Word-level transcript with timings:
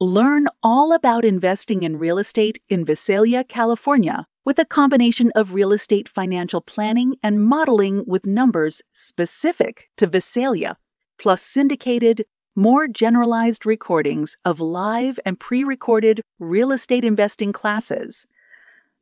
Learn 0.00 0.46
all 0.62 0.92
about 0.92 1.24
investing 1.24 1.82
in 1.82 1.98
real 1.98 2.18
estate 2.18 2.60
in 2.68 2.84
Visalia, 2.84 3.42
California, 3.42 4.26
with 4.44 4.58
a 4.58 4.66
combination 4.66 5.32
of 5.34 5.54
real 5.54 5.72
estate 5.72 6.06
financial 6.06 6.60
planning 6.60 7.16
and 7.22 7.42
modeling 7.42 8.04
with 8.06 8.26
numbers 8.26 8.82
specific 8.92 9.88
to 9.96 10.06
Visalia, 10.06 10.76
plus 11.18 11.40
syndicated, 11.40 12.26
more 12.54 12.86
generalized 12.86 13.64
recordings 13.64 14.36
of 14.44 14.60
live 14.60 15.18
and 15.24 15.40
pre 15.40 15.64
recorded 15.64 16.20
real 16.38 16.72
estate 16.72 17.02
investing 17.02 17.50
classes. 17.50 18.26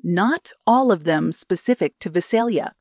Not 0.00 0.52
all 0.64 0.92
of 0.92 1.02
them 1.02 1.32
specific 1.32 1.98
to 1.98 2.08
Visalia. 2.08 2.72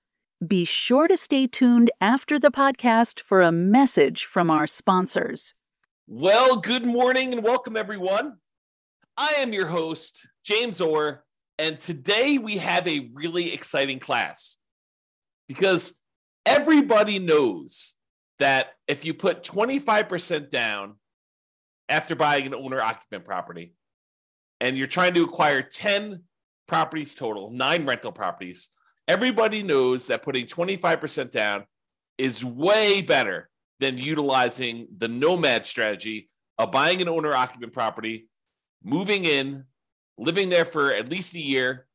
Be 0.45 0.65
sure 0.65 1.07
to 1.07 1.17
stay 1.17 1.47
tuned 1.47 1.89
after 1.99 2.37
the 2.37 2.51
podcast 2.51 3.19
for 3.19 3.41
a 3.41 3.51
message 3.51 4.25
from 4.25 4.51
our 4.51 4.67
sponsors. 4.67 5.55
Well, 6.05 6.57
good 6.57 6.85
morning 6.85 7.31
and 7.31 7.45
welcome, 7.45 7.77
everyone. 7.77 8.35
I 9.15 9.35
am 9.37 9.53
your 9.53 9.67
host, 9.67 10.27
James 10.43 10.81
Orr, 10.81 11.23
and 11.57 11.79
today 11.79 12.37
we 12.37 12.57
have 12.57 12.85
a 12.89 13.09
really 13.13 13.53
exciting 13.53 13.99
class 13.99 14.57
because 15.47 15.93
everybody 16.45 17.19
knows 17.19 17.95
that 18.39 18.73
if 18.85 19.05
you 19.05 19.13
put 19.13 19.45
25% 19.45 20.49
down 20.49 20.95
after 21.87 22.17
buying 22.17 22.47
an 22.47 22.53
owner 22.53 22.81
occupant 22.81 23.23
property 23.23 23.73
and 24.59 24.77
you're 24.77 24.87
trying 24.87 25.13
to 25.13 25.23
acquire 25.23 25.61
10 25.61 26.23
properties 26.67 27.15
total, 27.15 27.49
nine 27.49 27.85
rental 27.85 28.11
properties, 28.11 28.67
everybody 29.07 29.63
knows 29.63 30.07
that 30.07 30.21
putting 30.21 30.47
25% 30.47 31.31
down 31.31 31.63
is 32.17 32.43
way 32.43 33.01
better 33.01 33.49
than 33.79 33.97
utilizing 33.97 34.87
the 34.97 35.07
nomad 35.07 35.65
strategy 35.65 36.29
of 36.57 36.71
buying 36.71 37.01
an 37.01 37.09
owner 37.09 37.33
occupant 37.33 37.73
property, 37.73 38.27
moving 38.83 39.25
in, 39.25 39.65
living 40.17 40.49
there 40.49 40.65
for 40.65 40.91
at 40.91 41.09
least 41.09 41.35
a 41.35 41.39
year 41.39 41.87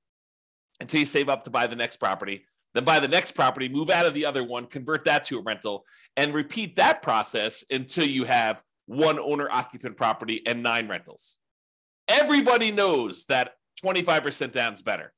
until 0.81 1.01
you 1.01 1.07
save 1.07 1.29
up 1.29 1.45
to 1.45 1.51
buy 1.51 1.67
the 1.67 1.77
next 1.77 1.97
property, 1.97 2.45
then 2.75 2.85
buy 2.85 3.01
the 3.01 3.09
next 3.09 3.33
property, 3.33 3.69
move 3.69 3.91
out 3.91 4.07
of 4.07 4.15
the 4.15 4.27
other 4.27 4.45
one, 4.45 4.67
convert 4.67 5.05
that 5.05 5.25
to 5.25 5.39
a 5.39 5.43
rental, 5.43 5.85
and 6.17 6.35
repeat 6.35 6.77
that 6.77 7.03
process 7.03 7.65
until 7.71 8.07
you 8.07 8.25
have 8.25 8.63
one 8.87 9.19
owner 9.19 9.49
occupant 9.51 9.97
property 9.97 10.43
and 10.47 10.63
nine 10.63 10.89
rentals. 10.89 11.39
Everybody 12.09 12.71
knows 12.71 13.27
that 13.27 13.53
25% 13.85 14.53
down 14.53 14.73
is 14.73 14.83
better. 14.83 15.13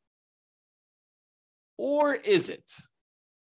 Or 1.79 2.15
is 2.15 2.51
it? 2.51 2.71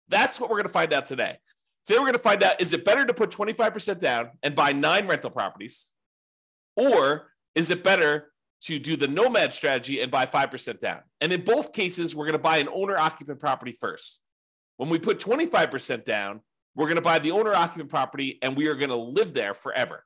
That's 0.07 0.39
what 0.39 0.49
we're 0.49 0.57
going 0.57 0.67
to 0.67 0.73
find 0.73 0.93
out 0.93 1.05
today. 1.05 1.37
Today 1.85 1.97
we're 1.97 2.05
going 2.05 2.13
to 2.13 2.19
find 2.19 2.43
out 2.43 2.61
is 2.61 2.73
it 2.73 2.85
better 2.85 3.05
to 3.05 3.13
put 3.13 3.31
25% 3.31 3.99
down 3.99 4.31
and 4.43 4.55
buy 4.55 4.71
nine 4.71 5.07
rental 5.07 5.31
properties? 5.31 5.91
Or 6.75 7.31
is 7.55 7.71
it 7.71 7.83
better 7.83 8.31
to 8.61 8.77
do 8.77 8.95
the 8.95 9.07
nomad 9.07 9.51
strategy 9.51 9.99
and 10.01 10.11
buy 10.11 10.25
5% 10.25 10.79
down? 10.79 10.99
And 11.19 11.33
in 11.33 11.41
both 11.41 11.73
cases, 11.73 12.15
we're 12.15 12.25
going 12.25 12.33
to 12.33 12.39
buy 12.39 12.57
an 12.57 12.69
owner 12.71 12.97
occupant 12.97 13.39
property 13.39 13.71
first. 13.71 14.21
When 14.77 14.89
we 14.89 14.99
put 14.99 15.19
25% 15.19 16.05
down, 16.05 16.41
we're 16.75 16.85
going 16.85 16.95
to 16.95 17.01
buy 17.01 17.19
the 17.19 17.31
owner 17.31 17.53
occupant 17.53 17.89
property 17.89 18.37
and 18.41 18.55
we 18.55 18.67
are 18.67 18.75
going 18.75 18.89
to 18.89 18.95
live 18.95 19.33
there 19.33 19.53
forever. 19.53 20.05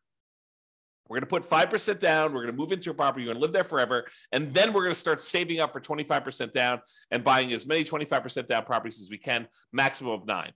We're 1.08 1.20
going 1.20 1.28
to 1.28 1.28
put 1.28 1.44
5% 1.44 2.00
down. 2.00 2.34
We're 2.34 2.44
going 2.44 2.56
to 2.56 2.60
move 2.60 2.72
into 2.72 2.90
a 2.90 2.94
property. 2.94 3.24
We're 3.24 3.34
going 3.34 3.42
to 3.42 3.42
live 3.42 3.54
there 3.54 3.64
forever. 3.64 4.06
And 4.32 4.54
then 4.54 4.74
we're 4.74 4.82
going 4.82 4.94
to 4.94 5.00
start 5.00 5.22
saving 5.22 5.60
up 5.60 5.72
for 5.72 5.80
25% 5.80 6.52
down 6.52 6.82
and 7.12 7.24
buying 7.24 7.54
as 7.54 7.68
many 7.68 7.84
25% 7.84 8.48
down 8.48 8.66
properties 8.66 9.02
as 9.02 9.12
we 9.12 9.20
can, 9.20 9.48
maximum 9.72 10.14
of 10.14 10.26
nine. 10.26 10.54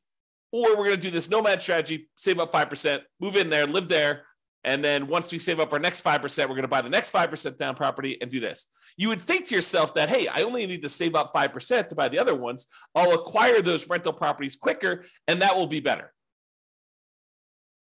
Or 0.52 0.78
we're 0.78 0.86
going 0.86 0.96
to 0.96 1.02
do 1.02 1.12
this 1.12 1.30
nomad 1.30 1.62
strategy, 1.62 2.10
save 2.16 2.40
up 2.40 2.52
5%, 2.52 3.02
move 3.20 3.36
in 3.36 3.50
there, 3.50 3.68
live 3.68 3.88
there. 3.88 4.24
And 4.64 4.84
then 4.84 5.08
once 5.08 5.32
we 5.32 5.38
save 5.38 5.60
up 5.60 5.72
our 5.72 5.80
next 5.80 6.04
5%, 6.04 6.40
we're 6.42 6.48
going 6.48 6.62
to 6.64 6.68
buy 6.68 6.82
the 6.82 6.90
next 6.90 7.14
5% 7.14 7.58
down 7.58 7.76
property 7.76 8.18
and 8.22 8.30
do 8.30 8.40
this. 8.40 8.68
You 8.98 9.08
would 9.10 9.22
think 9.22 9.48
to 9.48 9.56
yourself 9.56 9.94
that, 9.94 10.10
hey, 10.10 10.28
I 10.28 10.42
only 10.42 10.66
need 10.66 10.82
to 10.82 10.90
save 10.90 11.16
up 11.16 11.34
5% 11.34 11.88
to 11.88 11.96
buy 11.96 12.10
the 12.10 12.20
other 12.20 12.36
ones. 12.36 12.68
I'll 12.94 13.14
acquire 13.14 13.62
those 13.62 13.88
rental 13.88 14.12
properties 14.12 14.58
quicker 14.58 15.06
and 15.28 15.42
that 15.42 15.56
will 15.56 15.68
be 15.68 15.80
better. 15.80 16.12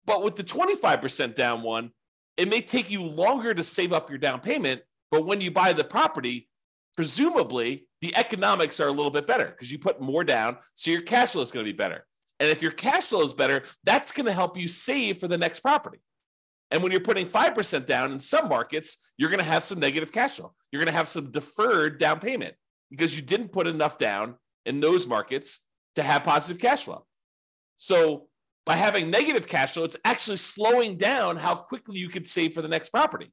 But 0.06 0.24
with 0.24 0.36
the 0.36 0.44
25% 0.44 1.36
down 1.36 1.62
one, 1.62 1.91
it 2.38 2.50
may 2.50 2.62
take 2.62 2.90
you 2.90 3.03
longer 3.03 3.53
to 3.53 3.63
save 3.63 3.91
up 3.91 4.09
your 4.09 4.18
down 4.18 4.40
payment. 4.40 4.81
But 5.12 5.25
when 5.25 5.41
you 5.41 5.51
buy 5.51 5.74
the 5.74 5.84
property, 5.84 6.50
presumably 6.96 7.88
the 8.01 8.16
economics 8.16 8.80
are 8.80 8.88
a 8.88 8.91
little 8.91 9.12
bit 9.12 9.28
better 9.28 9.46
because 9.46 9.72
you 9.72 9.80
put 9.80 10.00
more 10.00 10.24
down. 10.24 10.57
So 10.75 10.91
your 10.91 11.01
cash 11.01 11.34
flow 11.34 11.41
is 11.41 11.51
going 11.51 11.66
to 11.66 11.72
be 11.72 11.78
better. 11.78 12.06
And 12.40 12.50
if 12.50 12.62
your 12.62 12.72
cash 12.72 13.06
flow 13.06 13.22
is 13.24 13.34
better, 13.34 13.64
that's 13.84 14.12
going 14.12 14.26
to 14.26 14.34
help 14.34 14.58
you 14.58 14.68
save 14.68 15.18
for 15.18 15.28
the 15.28 15.38
next 15.38 15.60
property. 15.60 16.00
And 16.72 16.84
when 16.84 16.92
you're 16.92 17.02
putting 17.02 17.26
5% 17.26 17.86
down 17.86 18.12
in 18.12 18.20
some 18.20 18.48
markets, 18.48 18.98
you're 19.18 19.30
going 19.30 19.40
to 19.40 19.46
have 19.46 19.64
some 19.64 19.80
negative 19.80 20.12
cash 20.12 20.38
flow. 20.38 20.54
You're 20.72 20.82
going 20.82 20.92
to 20.92 20.98
have 20.98 21.08
some 21.08 21.32
deferred 21.32 21.98
down 21.98 22.20
payment 22.20 22.54
because 22.92 23.16
you 23.16 23.24
didn't 23.24 23.52
put 23.52 23.68
enough 23.68 23.98
down 23.98 24.36
in 24.66 24.80
those 24.80 25.08
markets 25.08 25.66
to 25.96 26.04
have 26.04 26.24
positive 26.24 26.62
cash 26.62 26.84
flow. 26.84 27.06
So 27.78 28.28
by 28.66 28.76
having 28.76 29.10
negative 29.10 29.48
cash 29.48 29.74
flow, 29.74 29.84
it's 29.84 29.98
actually 30.06 30.38
slowing 30.38 30.98
down 30.98 31.38
how 31.38 31.56
quickly 31.56 31.98
you 31.98 32.10
can 32.10 32.24
save 32.24 32.54
for 32.54 32.62
the 32.62 32.68
next 32.68 32.90
property. 32.90 33.32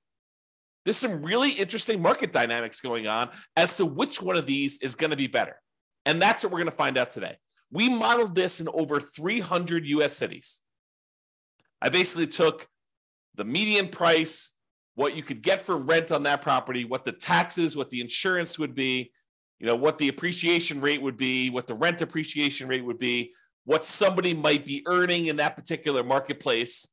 There's 0.84 0.97
some 0.97 1.22
really 1.22 1.50
interesting 1.50 2.00
market 2.00 2.33
dynamics 2.33 2.81
going 2.81 3.06
on 3.06 3.31
as 3.56 3.77
to 3.77 3.84
which 3.84 4.22
one 4.22 4.37
of 4.37 4.47
these 4.47 4.78
is 4.78 4.95
going 4.95 5.11
to 5.11 5.16
be 5.16 5.27
better. 5.27 5.56
And 6.06 6.22
that's 6.22 6.43
what 6.43 6.53
we're 6.53 6.61
going 6.61 6.71
to 6.71 6.77
find 6.77 6.97
out 6.97 7.11
today. 7.11 7.37
We 7.71 7.88
modeled 7.88 8.34
this 8.34 8.60
in 8.60 8.69
over 8.69 9.00
300 9.00 9.87
US 9.87 10.16
cities. 10.16 10.60
I 11.81 11.88
basically 11.88 12.27
took 12.27 12.66
the 13.34 13.44
median 13.44 13.88
price, 13.88 14.54
what 14.94 15.15
you 15.15 15.22
could 15.22 15.43
get 15.43 15.60
for 15.60 15.77
rent 15.77 16.10
on 16.10 16.22
that 16.22 16.43
property, 16.43 16.84
what 16.84 17.04
the 17.04 17.12
taxes, 17.12 17.77
what 17.77 17.91
the 17.91 18.00
insurance 18.00 18.59
would 18.59 18.75
be, 18.75 19.12
you 19.59 19.66
know, 19.66 19.77
what 19.77 19.99
the 19.99 20.09
appreciation 20.09 20.81
rate 20.81 21.03
would 21.03 21.16
be, 21.16 21.50
what 21.50 21.66
the 21.66 21.75
rent 21.75 22.03
appreciation 22.03 22.69
rate 22.69 22.84
would 22.84 22.99
be, 22.99 23.32
what 23.65 23.84
somebody 23.84 24.33
might 24.33 24.65
be 24.65 24.83
earning 24.87 25.27
in 25.27 25.37
that 25.37 25.56
particular 25.56 26.03
marketplace. 26.03 26.88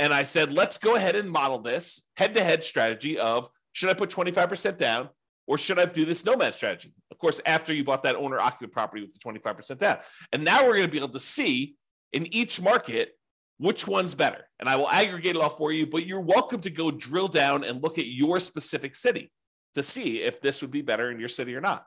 And 0.00 0.12
I 0.12 0.24
said, 0.24 0.52
let's 0.52 0.78
go 0.78 0.96
ahead 0.96 1.14
and 1.14 1.30
model 1.30 1.60
this 1.60 2.04
head 2.16 2.34
to 2.34 2.42
head 2.42 2.64
strategy 2.64 3.18
of 3.18 3.48
should 3.72 3.90
I 3.90 3.94
put 3.94 4.10
25% 4.10 4.76
down 4.76 5.08
or 5.46 5.58
should 5.58 5.78
I 5.78 5.84
do 5.84 6.04
this 6.04 6.24
nomad 6.24 6.54
strategy? 6.54 6.92
Of 7.10 7.18
course, 7.18 7.40
after 7.44 7.74
you 7.74 7.84
bought 7.84 8.02
that 8.04 8.16
owner 8.16 8.40
occupant 8.40 8.72
property 8.72 9.02
with 9.02 9.12
the 9.12 9.18
25% 9.18 9.78
down. 9.78 9.98
And 10.32 10.44
now 10.44 10.62
we're 10.62 10.76
going 10.76 10.86
to 10.86 10.90
be 10.90 10.98
able 10.98 11.08
to 11.10 11.20
see 11.20 11.76
in 12.12 12.32
each 12.34 12.60
market 12.60 13.16
which 13.58 13.86
one's 13.86 14.14
better. 14.14 14.48
And 14.58 14.68
I 14.68 14.76
will 14.76 14.88
aggregate 14.88 15.36
it 15.36 15.42
all 15.42 15.48
for 15.48 15.72
you, 15.72 15.86
but 15.86 16.06
you're 16.06 16.20
welcome 16.20 16.60
to 16.62 16.70
go 16.70 16.90
drill 16.90 17.28
down 17.28 17.64
and 17.64 17.82
look 17.82 17.98
at 17.98 18.06
your 18.06 18.40
specific 18.40 18.96
city 18.96 19.30
to 19.74 19.82
see 19.82 20.22
if 20.22 20.40
this 20.40 20.62
would 20.62 20.70
be 20.70 20.82
better 20.82 21.10
in 21.10 21.18
your 21.18 21.28
city 21.28 21.54
or 21.54 21.60
not. 21.60 21.84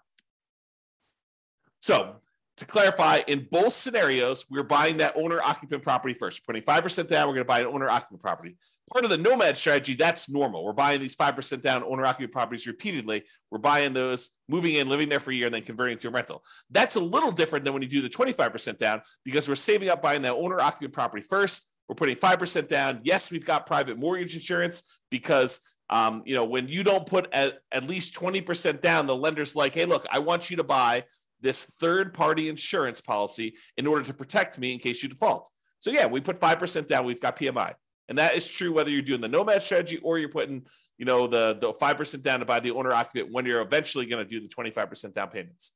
So 1.81 2.17
to 2.57 2.66
clarify, 2.66 3.22
in 3.28 3.47
both 3.51 3.73
scenarios, 3.73 4.45
we're 4.50 4.63
buying 4.63 4.97
that 4.97 5.16
owner 5.16 5.40
occupant 5.41 5.84
property 5.84 6.16
first. 6.16 6.41
We're 6.41 6.53
putting 6.53 6.68
5% 6.68 7.07
down, 7.07 7.28
we're 7.28 7.35
going 7.35 7.45
to 7.45 7.47
buy 7.47 7.59
an 7.59 7.68
owner 7.68 7.88
occupant 7.88 8.19
property. 8.19 8.57
Part 8.91 9.03
of 9.03 9.12
the 9.12 9.18
nomad 9.18 9.57
strategy, 9.57 9.94
that's 9.94 10.28
normal. 10.29 10.66
We're 10.66 10.73
buying 10.73 11.00
these 11.00 11.16
5% 11.16 11.62
down 11.62 11.84
owner 11.84 12.06
occupant 12.06 12.31
properties 12.31 12.66
repeatedly. 12.66 13.26
We're 13.52 13.59
buying 13.59 13.93
those, 13.93 14.32
moving 14.49 14.76
in, 14.76 14.90
living 14.90 15.08
there 15.08 15.20
for 15.20 15.32
a 15.32 15.35
year, 15.35 15.46
and 15.46 15.53
then 15.53 15.61
converting 15.61 15.99
to 15.99 16.08
a 16.08 16.11
rental. 16.11 16.43
That's 16.72 16.96
a 16.96 16.99
little 16.99 17.32
different 17.32 17.64
than 17.64 17.73
when 17.73 17.84
you 17.84 17.90
do 17.90 18.02
the 18.02 18.09
25% 18.09 18.78
down 18.78 19.02
because 19.23 19.47
we're 19.47 19.55
saving 19.55 19.90
up 19.90 20.02
buying 20.02 20.23
that 20.23 20.34
owner 20.34 20.59
occupant 20.59 20.93
property 20.93 21.22
first. 21.22 21.72
We're 21.87 21.96
putting 21.96 22.16
5% 22.16 22.67
down. 22.67 23.02
Yes, 23.03 23.32
we've 23.32 23.46
got 23.46 23.67
private 23.67 23.97
mortgage 23.97 24.34
insurance 24.34 24.99
because 25.11 25.61
um, 25.90 26.23
you 26.26 26.35
know, 26.35 26.43
when 26.43 26.67
you 26.67 26.84
don't 26.84 27.08
put 27.08 27.29
at, 27.34 27.59
at 27.72 27.87
least 27.87 28.16
20% 28.16 28.82
down, 28.82 29.08
the 29.08 29.16
lender's 29.16 29.55
like, 29.55 29.73
hey, 29.73 29.85
look, 29.85 30.05
I 30.11 30.20
want 30.20 30.49
you 30.49 30.58
to 30.58 30.64
buy 30.64 31.05
this 31.41 31.66
third 31.66 32.13
party 32.13 32.49
insurance 32.49 33.01
policy 33.01 33.55
in 33.78 33.87
order 33.87 34.03
to 34.03 34.13
protect 34.13 34.57
me 34.57 34.73
in 34.73 34.79
case 34.79 35.03
you 35.03 35.09
default. 35.09 35.49
So 35.79 35.91
yeah, 35.91 36.07
we 36.07 36.22
put 36.22 36.39
5% 36.39 36.87
down, 36.87 37.05
we've 37.05 37.22
got 37.22 37.37
PMI. 37.37 37.73
And 38.09 38.17
that 38.17 38.35
is 38.35 38.47
true 38.47 38.72
whether 38.72 38.89
you're 38.89 39.01
doing 39.01 39.22
the 39.22 39.28
nomad 39.28 39.61
strategy 39.61 39.97
or 39.97 40.17
you're 40.17 40.29
putting, 40.29 40.66
you 40.97 41.05
know, 41.05 41.28
the, 41.28 41.57
the 41.59 41.73
5% 41.73 42.22
down 42.22 42.39
to 42.39 42.45
buy 42.45 42.59
the 42.59 42.72
owner 42.72 42.93
occupant 42.93 43.34
when 43.34 43.45
you're 43.45 43.61
eventually 43.61 44.05
going 44.05 44.25
to 44.25 44.29
do 44.29 44.39
the 44.39 44.47
25% 44.47 45.13
down 45.13 45.29
payments. 45.29 45.73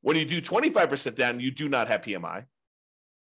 When 0.00 0.16
you 0.16 0.24
do 0.24 0.40
25% 0.40 1.14
down, 1.14 1.40
you 1.40 1.50
do 1.50 1.68
not 1.68 1.88
have 1.88 2.00
PMI. 2.00 2.44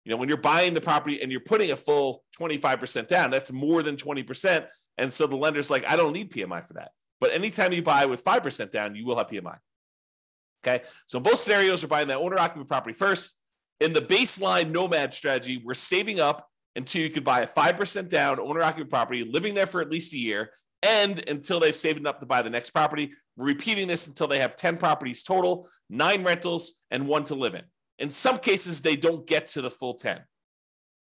You 0.06 0.12
know, 0.12 0.18
when 0.18 0.30
you're 0.30 0.38
buying 0.38 0.74
the 0.74 0.82
property 0.82 1.22
and 1.22 1.32
you're 1.32 1.42
putting 1.42 1.72
a 1.72 1.76
full 1.76 2.24
25% 2.40 3.08
down, 3.08 3.32
that's 3.32 3.52
more 3.52 3.84
than 3.84 3.98
20%. 3.98 4.66
And 4.98 5.12
so 5.12 5.28
the 5.28 5.36
lender's 5.36 5.70
like, 5.70 5.86
I 5.88 5.96
don't 5.96 6.14
need 6.14 6.32
PMI 6.32 6.64
for 6.64 6.74
that. 6.74 6.92
But 7.20 7.32
anytime 7.32 7.74
you 7.74 7.82
buy 7.82 8.06
with 8.06 8.24
5% 8.24 8.72
down, 8.72 8.96
you 8.96 9.06
will 9.06 9.18
have 9.18 9.28
PMI. 9.28 9.58
Okay. 10.68 10.84
So 11.06 11.20
both 11.20 11.40
scenarios, 11.40 11.84
we're 11.84 11.90
buying 11.90 12.08
that 12.08 12.18
owner 12.18 12.38
occupant 12.38 12.68
property 12.68 12.94
first. 12.94 13.40
In 13.80 13.94
the 13.94 14.02
baseline 14.02 14.72
nomad 14.72 15.14
strategy, 15.14 15.62
we're 15.64 15.76
saving 15.76 16.20
up 16.20 16.48
until 16.76 17.02
you 17.02 17.10
could 17.10 17.24
buy 17.24 17.42
a 17.42 17.48
5% 17.48 18.10
down 18.10 18.40
owner 18.40 18.62
occupant 18.62 18.90
property, 18.90 19.24
living 19.24 19.54
there 19.54 19.66
for 19.66 19.82
at 19.82 19.90
least 19.90 20.14
a 20.14 20.18
year, 20.18 20.52
and 20.84 21.28
until 21.28 21.60
they've 21.60 21.76
saved 21.76 22.00
enough 22.00 22.20
to 22.20 22.26
buy 22.26 22.42
the 22.42 22.50
next 22.50 22.72
property. 22.72 23.12
We're 23.36 23.46
repeating 23.46 23.88
this 23.88 24.08
until 24.08 24.28
they 24.28 24.40
have 24.40 24.56
10 24.56 24.78
properties 24.78 25.24
total, 25.24 25.70
nine 25.90 26.24
rentals, 26.24 26.74
and 26.92 27.08
one 27.08 27.24
to 27.26 27.36
live 27.36 27.56
in. 27.56 27.64
In 28.00 28.10
some 28.10 28.38
cases, 28.38 28.82
they 28.82 28.96
don't 28.96 29.26
get 29.26 29.48
to 29.48 29.62
the 29.62 29.72
full 29.72 29.94
10. 29.94 30.20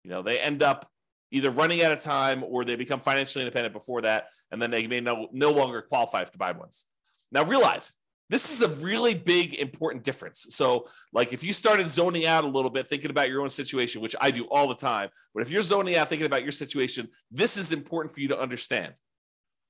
You 0.03 0.09
know, 0.11 0.21
they 0.21 0.39
end 0.39 0.61
up 0.63 0.87
either 1.31 1.49
running 1.49 1.83
out 1.83 1.91
of 1.91 1.99
time 1.99 2.43
or 2.43 2.63
they 2.63 2.75
become 2.75 2.99
financially 2.99 3.43
independent 3.43 3.73
before 3.73 4.01
that, 4.01 4.27
and 4.51 4.61
then 4.61 4.71
they 4.71 4.85
may 4.87 5.01
no, 5.01 5.27
no 5.31 5.51
longer 5.51 5.81
qualify 5.81 6.23
to 6.23 6.37
buy 6.37 6.51
ones. 6.51 6.85
Now, 7.31 7.43
realize 7.43 7.95
this 8.30 8.51
is 8.51 8.62
a 8.63 8.69
really 8.83 9.13
big, 9.13 9.54
important 9.56 10.04
difference. 10.04 10.48
So, 10.50 10.88
like 11.13 11.31
if 11.31 11.44
you 11.44 11.54
started 11.54 11.89
zoning 11.89 12.25
out 12.25 12.44
a 12.44 12.48
little 12.48 12.72
bit, 12.72 12.88
thinking 12.88 13.12
about 13.12 13.30
your 13.30 13.42
own 13.42 13.50
situation, 13.50 14.01
which 14.01 14.16
I 14.19 14.31
do 14.31 14.45
all 14.45 14.68
the 14.68 14.75
time, 14.75 15.10
but 15.33 15.44
if 15.44 15.50
you're 15.50 15.62
zoning 15.62 15.95
out 15.95 16.10
thinking 16.10 16.25
about 16.25 16.44
your 16.44 16.51
situation, 16.51 17.10
this 17.31 17.57
is 17.57 17.72
important 17.72 18.13
for 18.13 18.22
you 18.22 18.30
to 18.30 18.39
understand. 18.39 18.94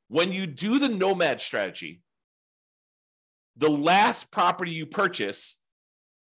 When 0.07 0.31
you 0.31 0.47
do 0.47 0.79
the 0.79 0.89
nomad 0.89 1.41
strategy, 1.41 2.01
the 3.57 3.69
last 3.69 4.31
property 4.31 4.71
you 4.71 4.85
purchase 4.85 5.59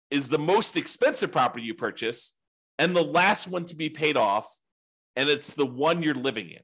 is 0.10 0.30
the 0.30 0.40
most 0.40 0.78
expensive 0.78 1.32
property 1.32 1.66
you 1.66 1.74
purchase 1.74 2.34
and 2.80 2.96
the 2.96 3.04
last 3.04 3.48
one 3.48 3.66
to 3.66 3.76
be 3.76 3.90
paid 3.90 4.18
off, 4.18 4.58
and 5.16 5.30
it's 5.30 5.54
the 5.54 5.66
one 5.66 6.04
you're 6.04 6.14
living 6.14 6.50
in. 6.50 6.62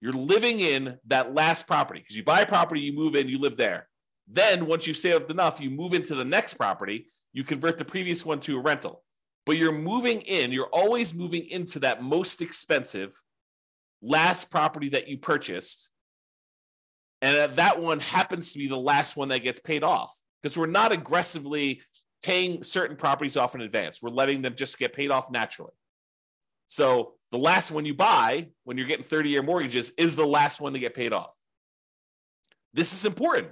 You're 0.00 0.12
living 0.12 0.60
in 0.60 0.98
that 1.06 1.34
last 1.34 1.66
property 1.66 2.00
because 2.00 2.16
you 2.16 2.24
buy 2.24 2.40
a 2.40 2.46
property, 2.46 2.80
you 2.80 2.92
move 2.92 3.16
in, 3.16 3.28
you 3.28 3.38
live 3.38 3.56
there. 3.56 3.88
Then, 4.28 4.66
once 4.66 4.86
you've 4.86 4.96
saved 4.96 5.30
enough, 5.30 5.60
you 5.60 5.70
move 5.70 5.94
into 5.94 6.14
the 6.14 6.24
next 6.24 6.54
property, 6.54 7.06
you 7.32 7.44
convert 7.44 7.78
the 7.78 7.84
previous 7.84 8.24
one 8.24 8.40
to 8.40 8.58
a 8.58 8.60
rental. 8.60 9.02
But 9.44 9.56
you're 9.56 9.72
moving 9.72 10.22
in, 10.22 10.50
you're 10.50 10.68
always 10.72 11.14
moving 11.14 11.46
into 11.48 11.78
that 11.80 12.02
most 12.02 12.42
expensive 12.42 13.20
last 14.02 14.50
property 14.50 14.88
that 14.90 15.08
you 15.08 15.18
purchased. 15.18 15.90
And 17.22 17.52
that 17.52 17.80
one 17.80 18.00
happens 18.00 18.52
to 18.52 18.58
be 18.58 18.68
the 18.68 18.76
last 18.76 19.16
one 19.16 19.28
that 19.28 19.42
gets 19.42 19.60
paid 19.60 19.82
off 19.82 20.18
because 20.42 20.56
we're 20.56 20.66
not 20.66 20.92
aggressively 20.92 21.80
paying 22.22 22.62
certain 22.62 22.96
properties 22.96 23.36
off 23.36 23.54
in 23.54 23.60
advance. 23.60 24.02
We're 24.02 24.10
letting 24.10 24.42
them 24.42 24.54
just 24.54 24.78
get 24.78 24.92
paid 24.92 25.10
off 25.10 25.30
naturally. 25.30 25.72
So 26.66 27.14
the 27.30 27.38
last 27.38 27.70
one 27.70 27.84
you 27.84 27.94
buy 27.94 28.48
when 28.64 28.76
you're 28.76 28.86
getting 28.86 29.04
30 29.04 29.30
year 29.30 29.42
mortgages 29.42 29.92
is 29.98 30.16
the 30.16 30.26
last 30.26 30.60
one 30.60 30.72
to 30.72 30.78
get 30.78 30.94
paid 30.94 31.12
off. 31.12 31.36
This 32.72 32.92
is 32.92 33.04
important. 33.04 33.48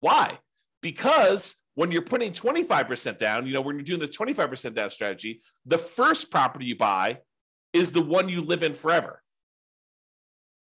Why? 0.00 0.38
Because 0.80 1.56
when 1.74 1.92
you're 1.92 2.02
putting 2.02 2.32
25% 2.32 3.18
down, 3.18 3.46
you 3.46 3.52
know, 3.52 3.60
when 3.60 3.76
you're 3.76 3.84
doing 3.84 4.00
the 4.00 4.08
25% 4.08 4.74
down 4.74 4.90
strategy, 4.90 5.40
the 5.64 5.78
first 5.78 6.30
property 6.30 6.66
you 6.66 6.76
buy 6.76 7.18
is 7.72 7.92
the 7.92 8.02
one 8.02 8.28
you 8.28 8.40
live 8.42 8.62
in 8.62 8.74
forever. 8.74 9.22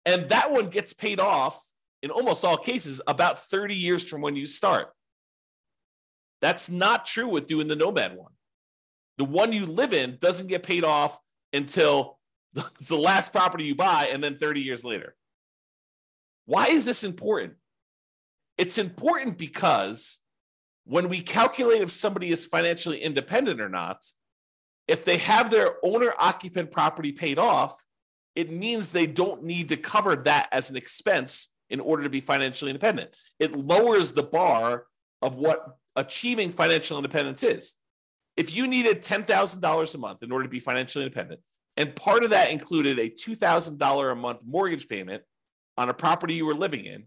And 0.05 0.29
that 0.29 0.51
one 0.51 0.67
gets 0.67 0.93
paid 0.93 1.19
off 1.19 1.61
in 2.01 2.11
almost 2.11 2.45
all 2.45 2.57
cases 2.57 3.01
about 3.07 3.37
30 3.37 3.75
years 3.75 4.07
from 4.07 4.21
when 4.21 4.35
you 4.35 4.45
start. 4.45 4.89
That's 6.41 6.69
not 6.69 7.05
true 7.05 7.27
with 7.27 7.47
doing 7.47 7.67
the 7.67 7.75
nomad 7.75 8.15
one. 8.15 8.31
The 9.17 9.25
one 9.25 9.51
you 9.51 9.65
live 9.65 9.93
in 9.93 10.17
doesn't 10.19 10.47
get 10.47 10.63
paid 10.63 10.83
off 10.83 11.19
until 11.51 12.16
it's 12.79 12.89
the 12.89 12.97
last 12.97 13.31
property 13.31 13.65
you 13.65 13.75
buy 13.75 14.09
and 14.11 14.23
then 14.23 14.35
30 14.35 14.61
years 14.61 14.83
later. 14.83 15.15
Why 16.45 16.67
is 16.67 16.85
this 16.85 17.03
important? 17.03 17.53
It's 18.57 18.77
important 18.77 19.37
because 19.37 20.19
when 20.85 21.09
we 21.09 21.21
calculate 21.21 21.81
if 21.81 21.91
somebody 21.91 22.31
is 22.31 22.45
financially 22.45 23.01
independent 23.01 23.59
or 23.59 23.69
not, 23.69 24.05
if 24.87 25.03
they 25.03 25.17
have 25.17 25.51
their 25.51 25.75
owner 25.83 26.13
occupant 26.17 26.71
property 26.71 27.11
paid 27.11 27.37
off, 27.37 27.85
it 28.35 28.51
means 28.51 28.91
they 28.91 29.07
don't 29.07 29.43
need 29.43 29.69
to 29.69 29.77
cover 29.77 30.15
that 30.15 30.47
as 30.51 30.69
an 30.69 30.77
expense 30.77 31.51
in 31.69 31.79
order 31.81 32.03
to 32.03 32.09
be 32.09 32.21
financially 32.21 32.71
independent. 32.71 33.09
It 33.39 33.53
lowers 33.53 34.13
the 34.13 34.23
bar 34.23 34.85
of 35.21 35.35
what 35.35 35.77
achieving 35.95 36.51
financial 36.51 36.97
independence 36.97 37.43
is. 37.43 37.75
If 38.37 38.55
you 38.55 38.67
needed 38.67 39.01
$10,000 39.01 39.95
a 39.95 39.97
month 39.97 40.23
in 40.23 40.31
order 40.31 40.43
to 40.43 40.49
be 40.49 40.59
financially 40.59 41.03
independent, 41.03 41.41
and 41.77 41.95
part 41.95 42.23
of 42.23 42.31
that 42.31 42.51
included 42.51 42.99
a 42.99 43.09
$2,000 43.09 44.11
a 44.11 44.15
month 44.15 44.41
mortgage 44.45 44.87
payment 44.87 45.23
on 45.77 45.89
a 45.89 45.93
property 45.93 46.33
you 46.33 46.45
were 46.45 46.55
living 46.55 46.85
in, 46.85 47.03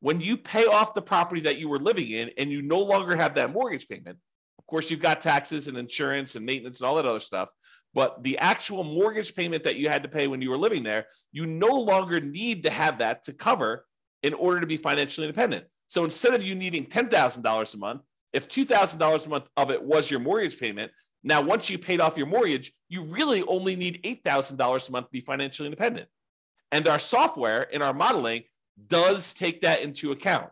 when 0.00 0.20
you 0.20 0.36
pay 0.36 0.66
off 0.66 0.94
the 0.94 1.02
property 1.02 1.40
that 1.42 1.58
you 1.58 1.68
were 1.68 1.78
living 1.78 2.10
in 2.10 2.30
and 2.36 2.50
you 2.50 2.60
no 2.60 2.80
longer 2.80 3.16
have 3.16 3.34
that 3.34 3.52
mortgage 3.52 3.88
payment, 3.88 4.18
of 4.58 4.66
course, 4.66 4.90
you've 4.90 5.00
got 5.00 5.20
taxes 5.20 5.66
and 5.66 5.78
insurance 5.78 6.36
and 6.36 6.44
maintenance 6.44 6.80
and 6.80 6.88
all 6.88 6.96
that 6.96 7.06
other 7.06 7.20
stuff. 7.20 7.50
But 7.94 8.22
the 8.22 8.38
actual 8.38 8.84
mortgage 8.84 9.34
payment 9.34 9.64
that 9.64 9.76
you 9.76 9.88
had 9.88 10.02
to 10.02 10.08
pay 10.08 10.26
when 10.26 10.42
you 10.42 10.50
were 10.50 10.58
living 10.58 10.82
there, 10.82 11.06
you 11.30 11.46
no 11.46 11.78
longer 11.78 12.20
need 12.20 12.64
to 12.64 12.70
have 12.70 12.98
that 12.98 13.24
to 13.24 13.32
cover 13.32 13.86
in 14.22 14.34
order 14.34 14.60
to 14.60 14.66
be 14.66 14.76
financially 14.76 15.26
independent. 15.26 15.66
So 15.88 16.04
instead 16.04 16.34
of 16.34 16.42
you 16.42 16.54
needing 16.54 16.86
$10,000 16.86 17.74
a 17.74 17.78
month, 17.78 18.02
if 18.32 18.48
$2,000 18.48 19.26
a 19.26 19.28
month 19.28 19.48
of 19.56 19.70
it 19.70 19.82
was 19.82 20.10
your 20.10 20.20
mortgage 20.20 20.58
payment, 20.58 20.90
now 21.22 21.40
once 21.40 21.70
you 21.70 21.78
paid 21.78 22.00
off 22.00 22.16
your 22.16 22.26
mortgage, 22.26 22.72
you 22.88 23.04
really 23.04 23.42
only 23.42 23.76
need 23.76 24.02
$8,000 24.02 24.88
a 24.88 24.92
month 24.92 25.06
to 25.06 25.12
be 25.12 25.20
financially 25.20 25.66
independent. 25.66 26.08
And 26.70 26.86
our 26.86 26.98
software 26.98 27.62
in 27.62 27.82
our 27.82 27.94
modeling 27.94 28.44
does 28.88 29.34
take 29.34 29.62
that 29.62 29.82
into 29.82 30.12
account. 30.12 30.50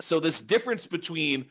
So 0.00 0.20
this 0.20 0.42
difference 0.42 0.86
between 0.86 1.46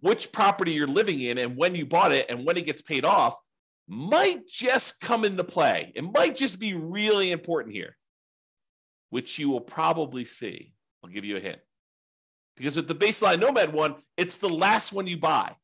which 0.00 0.32
property 0.32 0.72
you're 0.72 0.88
living 0.88 1.20
in 1.20 1.38
and 1.38 1.56
when 1.56 1.74
you 1.74 1.86
bought 1.86 2.12
it 2.12 2.26
and 2.28 2.44
when 2.44 2.56
it 2.56 2.66
gets 2.66 2.82
paid 2.82 3.04
off 3.04 3.38
might 3.86 4.48
just 4.48 5.00
come 5.00 5.24
into 5.24 5.44
play. 5.44 5.92
It 5.94 6.02
might 6.02 6.36
just 6.36 6.58
be 6.58 6.74
really 6.74 7.30
important 7.30 7.74
here, 7.74 7.96
which 9.10 9.38
you 9.38 9.50
will 9.50 9.60
probably 9.60 10.24
see. 10.24 10.72
I'll 11.04 11.10
give 11.10 11.24
you 11.24 11.36
a 11.36 11.40
hint. 11.40 11.58
Because 12.56 12.76
with 12.76 12.88
the 12.88 12.94
baseline 12.94 13.40
Nomad 13.40 13.72
one, 13.72 13.96
it's 14.16 14.38
the 14.38 14.48
last 14.48 14.92
one 14.92 15.06
you 15.06 15.16
buy. 15.16 15.54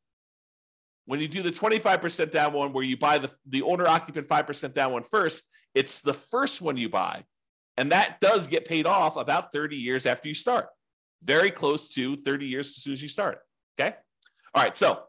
When 1.08 1.20
you 1.20 1.26
do 1.26 1.40
the 1.40 1.50
25% 1.50 2.30
down 2.30 2.52
one, 2.52 2.74
where 2.74 2.84
you 2.84 2.98
buy 2.98 3.16
the, 3.16 3.32
the 3.46 3.62
owner 3.62 3.88
occupant 3.88 4.28
5% 4.28 4.74
down 4.74 4.92
one 4.92 5.02
first, 5.02 5.48
it's 5.74 6.02
the 6.02 6.12
first 6.12 6.60
one 6.60 6.76
you 6.76 6.90
buy. 6.90 7.24
And 7.78 7.92
that 7.92 8.20
does 8.20 8.46
get 8.46 8.66
paid 8.66 8.84
off 8.84 9.16
about 9.16 9.50
30 9.50 9.74
years 9.74 10.04
after 10.04 10.28
you 10.28 10.34
start, 10.34 10.66
very 11.24 11.50
close 11.50 11.88
to 11.94 12.16
30 12.16 12.46
years 12.46 12.68
as 12.68 12.82
soon 12.82 12.92
as 12.92 13.02
you 13.02 13.08
start. 13.08 13.38
Okay. 13.80 13.96
All 14.54 14.62
right. 14.62 14.74
So 14.74 15.00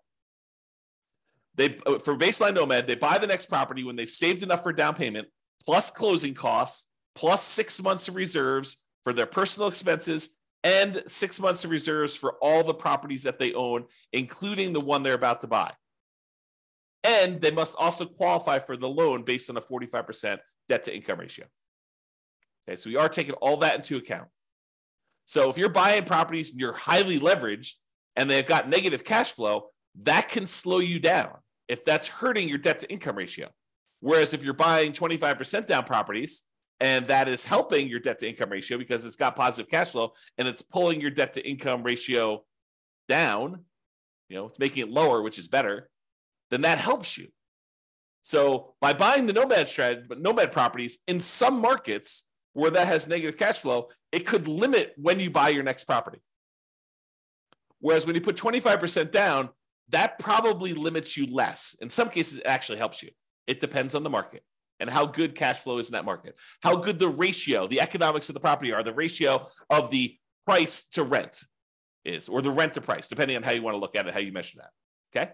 they 1.56 1.68
for 1.68 2.15
baseline 2.15 2.53
nomad, 2.53 2.88
they 2.88 2.96
buy 2.96 3.18
the 3.18 3.27
next 3.27 3.48
property 3.48 3.84
when 3.84 3.98
they've 3.98 4.10
saved 4.10 4.41
enough 4.41 4.63
for 4.63 4.72
down 4.72 4.96
payment, 4.96 5.27
plus 5.65 5.91
closing 5.91 6.34
costs, 6.34 6.88
plus 7.13 7.44
six 7.44 7.84
months 7.84 8.08
of 8.08 8.15
reserves 8.15 8.77
for 9.03 9.12
their 9.12 9.25
personal 9.25 9.68
expenses 9.68 10.38
and 10.63 11.03
six 11.08 11.41
months 11.41 11.65
of 11.65 11.72
reserves 11.72 12.15
for 12.15 12.36
all 12.36 12.63
the 12.63 12.74
properties 12.74 13.24
that 13.24 13.38
they 13.38 13.53
own, 13.53 13.84
including 14.13 14.72
the 14.72 14.79
one 14.79 15.03
they're 15.03 15.13
about 15.13 15.41
to 15.41 15.48
buy. 15.48 15.74
And 17.03 17.39
they 17.39 17.51
must 17.51 17.77
also 17.79 18.06
qualify 18.06 18.60
for 18.60 18.75
the 18.75 18.89
loan 18.89 19.24
based 19.24 19.50
on 19.50 19.58
a 19.58 19.62
45% 19.62 20.39
debt 20.68 20.84
to 20.84 20.96
income 20.96 21.20
ratio. 21.20 21.46
Okay, 22.68 22.75
so 22.75 22.89
we 22.89 22.98
are 22.98 23.10
taking 23.10 23.36
all 23.36 23.58
that 23.58 23.75
into 23.75 23.98
account. 23.98 24.27
So 25.25 25.50
if 25.50 25.58
you're 25.58 25.70
buying 25.70 26.06
properties 26.06 26.51
and 26.51 26.60
you're 26.60 26.74
highly 26.74 27.20
leveraged 27.20 27.75
and 28.15 28.29
they've 28.29 28.46
got 28.46 28.68
negative 28.68 29.03
cash 29.03 29.32
flow, 29.32 29.70
that 30.03 30.29
can 30.29 30.46
slow 30.46 30.79
you 30.79 31.00
down 31.00 31.38
if 31.68 31.86
that's 31.86 32.08
hurting 32.08 32.50
your 32.50 32.58
debt 32.58 32.79
to 32.79 32.91
income 32.91 33.15
ratio. 33.15 33.50
Whereas 34.01 34.34
if 34.34 34.44
you're 34.44 34.53
buying 34.53 34.91
25% 34.91 35.68
down 35.68 35.84
properties 35.84 36.44
and 36.79 37.06
that 37.08 37.27
is 37.27 37.46
helping 37.46 37.88
your 37.88 38.00
debt 38.00 38.20
to 38.20 38.29
income 38.29 38.50
ratio 38.50 38.77
because 38.77 39.06
it's 39.06 39.15
got 39.15 39.36
positive 39.36 39.70
cash 39.70 39.91
flow 39.91 40.13
and 40.38 40.48
it's 40.48 40.62
pulling 40.62 41.01
your 41.01 41.12
debt 41.12 41.34
to 41.34 41.48
income 41.48 41.84
ratio 41.84 42.44
down, 43.08 43.65
you 44.29 44.38
know, 44.38 44.48
it's 44.48 44.60
making 44.60 44.88
it 44.88 44.91
lower, 44.91 45.22
which 45.22 45.38
is 45.38 45.48
better, 45.48 45.89
then 46.50 46.62
that 46.62 46.79
helps 46.79 47.18
you. 47.18 47.27
So 48.22 48.74
by 48.82 48.94
buying 48.94 49.25
the 49.25 49.34
nomad 49.34 49.68
strategy, 49.68 50.06
but 50.08 50.22
nomad 50.22 50.51
properties 50.51 51.00
in 51.08 51.20
some 51.20 51.60
markets 51.62 52.25
where 52.53 52.72
that 52.72 52.88
has 52.88 53.08
negative 53.08 53.38
cash 53.38 53.60
flow, 53.60 53.89
it 54.12 54.25
could 54.25 54.48
limit 54.48 54.94
when 54.98 55.20
you 55.20 55.29
buy 55.29 55.50
your 55.50 55.63
next 55.63 55.86
property. 55.86 56.20
Whereas 57.79 58.06
when 58.06 58.15
you 58.15 58.22
put 58.22 58.36
25% 58.36 59.12
down, 59.12 59.50
that 59.89 60.20
probably 60.20 60.74
limits 60.74 61.18
you 61.18 61.25
less. 61.27 61.75
In 61.82 61.89
some 61.89 62.10
cases, 62.10 62.39
it 62.39 62.46
actually 62.46 62.77
helps 62.77 63.01
you. 63.01 63.10
It 63.48 63.60
depends 63.60 63.96
on 63.96 64.03
the 64.03 64.10
market 64.10 64.44
and 64.79 64.89
how 64.89 65.06
good 65.06 65.36
cash 65.36 65.60
flow 65.60 65.77
is 65.77 65.89
in 65.89 65.94
that 65.94 66.06
market, 66.06 66.39
how 66.62 66.75
good 66.75 67.00
the 67.00 67.10
ratio, 67.10 67.68
the 67.68 67.82
economics 67.82 68.29
of 68.29 68.34
the 68.34 68.39
property 68.39 68.72
are, 68.72 68.84
the 68.84 68.94
ratio 68.94 69.46
of 69.70 69.91
the 69.91 70.18
price 70.46 70.88
to 70.89 71.03
rent 71.03 71.44
is, 72.06 72.29
or 72.29 72.41
the 72.41 72.51
rent 72.51 72.74
to 72.74 72.82
price, 72.82 73.08
depending 73.08 73.36
on 73.38 73.44
how 73.44 73.51
you 73.51 73.62
want 73.62 73.75
to 73.75 73.79
look 73.79 73.96
at 73.96 74.08
it, 74.08 74.13
how 74.13 74.20
you 74.20 74.32
measure 74.32 74.60
that. 74.60 74.70
Okay. 75.15 75.32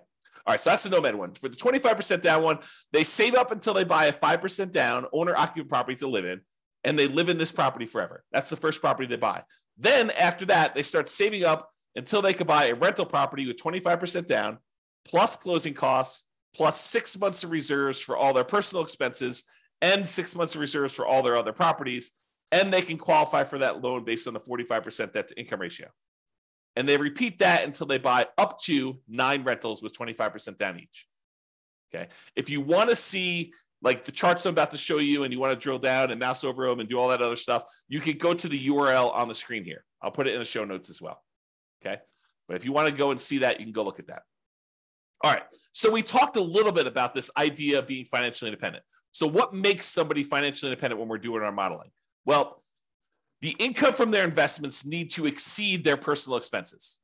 All 0.48 0.54
right, 0.54 0.62
so 0.62 0.70
that's 0.70 0.84
the 0.84 0.90
Nomad 0.90 1.16
one. 1.16 1.34
For 1.34 1.50
the 1.50 1.56
25% 1.56 2.22
down 2.22 2.44
one, 2.44 2.60
they 2.94 3.04
save 3.04 3.34
up 3.34 3.52
until 3.52 3.74
they 3.74 3.84
buy 3.84 4.06
a 4.06 4.14
5% 4.14 4.72
down 4.72 5.06
owner 5.12 5.36
occupant 5.36 5.70
property 5.70 5.98
to 5.98 6.08
live 6.08 6.26
in. 6.26 6.42
and 6.84 7.00
they 7.00 7.08
live 7.08 7.30
in 7.30 7.38
this 7.40 7.52
property 7.52 7.88
forever. 7.88 8.24
That's 8.32 8.52
the 8.52 8.56
first 8.56 8.80
property 8.80 9.08
they 9.08 9.16
buy. 9.16 9.44
Then 9.76 10.12
after 10.12 10.46
that, 10.46 10.76
they 10.76 10.84
start 10.84 11.10
saving 11.10 11.44
up 11.44 11.72
until 11.96 12.22
they 12.22 12.34
could 12.34 12.46
buy 12.46 12.68
a 12.68 12.76
rental 12.76 13.08
property 13.08 13.48
with 13.48 13.58
25% 13.58 14.28
down, 14.28 14.60
plus 15.04 15.36
closing 15.36 15.74
costs, 15.74 16.26
plus 16.56 16.80
six 16.80 17.18
months 17.18 17.44
of 17.44 17.50
reserves 17.50 18.00
for 18.00 18.16
all 18.16 18.34
their 18.34 18.44
personal 18.44 18.84
expenses, 18.84 19.46
and 19.82 20.08
six 20.08 20.36
months 20.36 20.54
of 20.54 20.62
reserves 20.62 20.94
for 20.94 21.08
all 21.08 21.24
their 21.24 21.36
other 21.36 21.54
properties. 21.54 22.12
And 22.52 22.72
they 22.72 22.84
can 22.84 22.98
qualify 22.98 23.44
for 23.46 23.58
that 23.58 23.82
loan 23.82 24.04
based 24.04 24.28
on 24.28 24.36
the 24.36 24.40
45% 24.40 25.12
debt 25.12 25.28
to 25.30 25.40
income 25.40 25.62
ratio. 25.62 25.88
And 26.76 26.88
they 26.88 26.98
repeat 26.98 27.40
that 27.40 27.64
until 27.64 27.88
they 27.88 27.98
buy 27.98 28.28
up 28.38 28.60
to 28.64 29.00
nine 29.08 29.44
rentals 29.44 29.82
with 29.82 29.98
25% 29.98 30.58
down 30.58 30.80
each. 30.80 31.08
Okay. 31.94 32.10
If 32.36 32.50
you 32.50 32.62
want 32.62 32.90
to 32.90 32.96
see 32.96 33.54
like 33.82 34.04
the 34.04 34.12
charts 34.12 34.46
I'm 34.46 34.54
about 34.54 34.72
to 34.72 34.78
show 34.78 34.98
you 34.98 35.24
and 35.24 35.34
you 35.34 35.40
want 35.40 35.54
to 35.54 35.64
drill 35.64 35.80
down 35.80 36.12
and 36.12 36.20
mouse 36.20 36.44
over 36.44 36.68
them 36.68 36.80
and 36.80 36.90
do 36.90 37.00
all 37.00 37.10
that 37.10 37.22
other 37.22 37.36
stuff, 37.36 37.64
you 37.88 38.00
can 38.00 38.18
go 38.18 38.34
to 38.34 38.48
the 38.48 38.68
URL 38.68 39.14
on 39.14 39.28
the 39.28 39.36
screen 39.36 39.64
here. 39.64 39.86
I'll 40.02 40.12
put 40.12 40.28
it 40.28 40.34
in 40.34 40.40
the 40.40 40.46
show 40.46 40.66
notes 40.66 40.90
as 40.90 41.02
well. 41.02 41.22
Okay. 41.86 42.02
But 42.48 42.58
if 42.58 42.66
you 42.66 42.72
want 42.72 42.90
to 42.90 42.96
go 42.96 43.12
and 43.12 43.20
see 43.20 43.40
that, 43.40 43.60
you 43.60 43.66
can 43.66 43.74
go 43.74 43.84
look 43.84 44.00
at 44.00 44.08
that. 44.08 44.24
All 45.24 45.32
right. 45.32 45.44
So 45.72 45.92
we 45.92 46.02
talked 46.02 46.36
a 46.36 46.42
little 46.42 46.72
bit 46.72 46.88
about 46.88 47.14
this 47.14 47.32
idea 47.38 47.80
of 47.80 47.88
being 47.88 48.06
financially 48.06 48.50
independent. 48.50 48.84
So 49.12 49.28
what 49.28 49.54
makes 49.54 49.86
somebody 49.86 50.24
financially 50.24 50.72
independent 50.72 51.00
when 51.00 51.08
we're 51.08 51.18
doing 51.18 51.42
our 51.42 51.52
modeling? 51.52 51.90
Well, 52.26 52.58
the 53.42 53.56
income 53.60 53.94
from 53.94 54.12
their 54.12 54.24
investments 54.24 54.86
need 54.86 55.12
to 55.12 55.26
exceed 55.26 55.84
their 55.84 55.98
personal 55.98 56.38
expenses. 56.38 57.00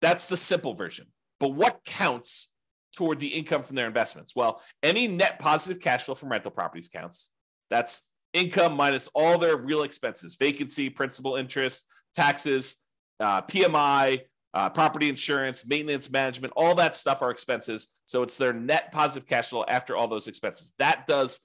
That's 0.00 0.28
the 0.28 0.36
simple 0.36 0.74
version. 0.74 1.06
But 1.40 1.54
what 1.54 1.84
counts 1.84 2.50
toward 2.94 3.18
the 3.18 3.28
income 3.28 3.62
from 3.62 3.76
their 3.76 3.86
investments? 3.86 4.34
Well, 4.34 4.60
any 4.82 5.08
net 5.08 5.38
positive 5.38 5.80
cash 5.80 6.04
flow 6.04 6.14
from 6.14 6.30
rental 6.30 6.50
properties 6.50 6.88
counts. 6.88 7.30
That's 7.70 8.02
income 8.32 8.76
minus 8.76 9.08
all 9.14 9.38
their 9.38 9.56
real 9.56 9.82
expenses, 9.82 10.36
vacancy, 10.36 10.90
principal 10.90 11.36
interest, 11.36 11.84
taxes, 12.14 12.82
uh, 13.20 13.42
PMI, 13.42 14.20
uh, 14.54 14.70
property 14.70 15.08
insurance, 15.08 15.66
maintenance 15.66 16.10
management, 16.10 16.52
all 16.56 16.74
that 16.74 16.94
stuff 16.94 17.22
are 17.22 17.30
expenses. 17.30 17.88
So 18.06 18.22
it's 18.22 18.38
their 18.38 18.52
net 18.52 18.92
positive 18.92 19.28
cash 19.28 19.48
flow 19.48 19.64
after 19.68 19.96
all 19.96 20.08
those 20.08 20.26
expenses. 20.26 20.74
That 20.78 21.06
does 21.06 21.40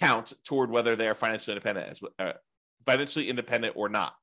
count 0.00 0.32
toward 0.44 0.70
whether 0.70 0.96
they 0.96 1.08
are 1.08 1.14
financially 1.14 1.56
independent 1.56 1.88
as 1.88 2.00
uh, 2.18 2.32
financially 2.86 3.28
independent 3.28 3.74
or 3.76 3.88
not. 3.88 4.14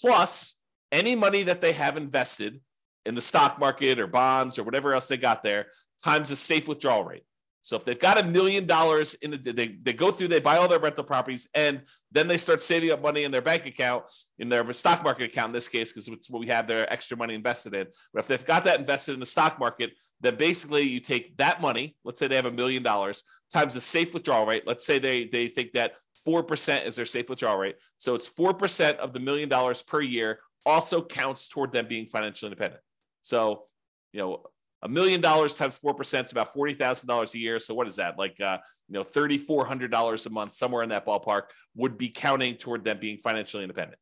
Plus, 0.00 0.56
any 0.92 1.14
money 1.14 1.42
that 1.44 1.60
they 1.60 1.72
have 1.72 1.96
invested 1.96 2.60
in 3.06 3.14
the 3.14 3.20
stock 3.20 3.58
market 3.58 3.98
or 3.98 4.06
bonds 4.06 4.58
or 4.58 4.64
whatever 4.64 4.92
else 4.92 5.08
they 5.08 5.16
got 5.16 5.42
there 5.42 5.66
times 6.02 6.30
a 6.30 6.36
safe 6.36 6.68
withdrawal 6.68 7.04
rate. 7.04 7.24
So 7.62 7.76
if 7.76 7.84
they've 7.84 7.98
got 7.98 8.18
a 8.18 8.22
million 8.22 8.66
dollars 8.66 9.14
in 9.14 9.32
the, 9.32 9.36
they, 9.36 9.76
they 9.82 9.92
go 9.92 10.10
through, 10.10 10.28
they 10.28 10.40
buy 10.40 10.56
all 10.56 10.68
their 10.68 10.78
rental 10.78 11.04
properties, 11.04 11.48
and 11.54 11.82
then 12.10 12.26
they 12.26 12.38
start 12.38 12.62
saving 12.62 12.90
up 12.90 13.02
money 13.02 13.24
in 13.24 13.30
their 13.30 13.42
bank 13.42 13.66
account, 13.66 14.04
in 14.38 14.48
their 14.48 14.72
stock 14.72 15.02
market 15.04 15.24
account 15.24 15.48
in 15.48 15.52
this 15.52 15.68
case, 15.68 15.92
because 15.92 16.08
it's 16.08 16.30
what 16.30 16.40
we 16.40 16.46
have 16.46 16.66
their 16.66 16.90
extra 16.90 17.16
money 17.16 17.34
invested 17.34 17.74
in. 17.74 17.86
But 18.14 18.20
if 18.20 18.28
they've 18.28 18.44
got 18.44 18.64
that 18.64 18.78
invested 18.78 19.12
in 19.12 19.20
the 19.20 19.26
stock 19.26 19.58
market, 19.58 19.92
then 20.20 20.36
basically 20.36 20.82
you 20.82 21.00
take 21.00 21.36
that 21.36 21.60
money, 21.60 21.96
let's 22.04 22.18
say 22.18 22.28
they 22.28 22.36
have 22.36 22.46
a 22.46 22.50
million 22.50 22.82
dollars, 22.82 23.22
times 23.52 23.74
the 23.74 23.80
safe 23.80 24.14
withdrawal 24.14 24.46
rate. 24.46 24.64
Let's 24.66 24.86
say 24.86 24.98
they, 24.98 25.26
they 25.26 25.48
think 25.48 25.72
that 25.72 25.94
4% 26.26 26.86
is 26.86 26.96
their 26.96 27.04
safe 27.04 27.28
withdrawal 27.28 27.58
rate. 27.58 27.76
So 27.98 28.14
it's 28.14 28.30
4% 28.30 28.96
of 28.96 29.12
the 29.12 29.20
million 29.20 29.48
dollars 29.48 29.82
per 29.82 30.00
year 30.00 30.40
also 30.64 31.02
counts 31.02 31.48
toward 31.48 31.72
them 31.72 31.88
being 31.88 32.06
financially 32.06 32.48
independent. 32.48 32.82
So, 33.22 33.64
you 34.12 34.20
know, 34.20 34.44
a 34.82 34.88
million 34.88 35.20
dollars 35.20 35.56
times 35.56 35.74
four 35.74 35.94
percent 35.94 36.26
is 36.26 36.32
about 36.32 36.52
forty 36.52 36.74
thousand 36.74 37.06
dollars 37.08 37.34
a 37.34 37.38
year. 37.38 37.58
So 37.58 37.74
what 37.74 37.86
is 37.86 37.96
that? 37.96 38.18
Like 38.18 38.40
uh, 38.40 38.58
you 38.88 38.94
know, 38.94 39.02
thirty 39.02 39.38
four 39.38 39.66
hundred 39.66 39.90
dollars 39.90 40.26
a 40.26 40.30
month, 40.30 40.52
somewhere 40.52 40.82
in 40.82 40.88
that 40.90 41.06
ballpark, 41.06 41.42
would 41.74 41.98
be 41.98 42.08
counting 42.08 42.56
toward 42.56 42.84
them 42.84 42.98
being 42.98 43.18
financially 43.18 43.62
independent. 43.62 43.98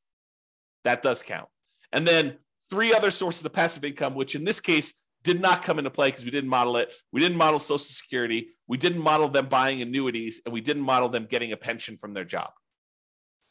That 0.85 1.03
does 1.03 1.23
count. 1.23 1.49
And 1.93 2.07
then 2.07 2.37
three 2.71 2.95
other 2.95 3.11
sources 3.11 3.45
of 3.45 3.53
passive 3.53 3.85
income, 3.85 4.15
which 4.15 4.35
in 4.35 4.45
this 4.45 4.61
case 4.61 4.95
did 5.25 5.41
not 5.41 5.63
come 5.63 5.79
into 5.79 5.91
play 5.91 6.09
because 6.09 6.25
we 6.25 6.31
didn't 6.31 6.51
model 6.51 6.77
it. 6.77 6.95
We 7.13 7.21
didn't 7.21 7.39
model 7.39 7.59
Social 7.59 7.79
Security. 7.79 8.51
We 8.69 8.77
didn't 8.77 9.03
model 9.03 9.29
them 9.29 9.47
buying 9.47 9.83
annuities, 9.83 10.43
and 10.45 10.53
we 10.53 10.61
didn't 10.61 10.83
model 10.83 11.09
them 11.09 11.27
getting 11.27 11.53
a 11.53 11.57
pension 11.57 11.97
from 11.97 12.15
their 12.15 12.25
job. 12.25 12.51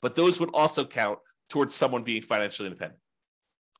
But 0.02 0.16
those 0.16 0.40
would 0.40 0.52
also 0.54 0.86
count 0.86 1.20
towards 1.50 1.76
someone 1.76 2.04
being 2.04 2.22
financially 2.22 2.68
independent. 2.68 3.00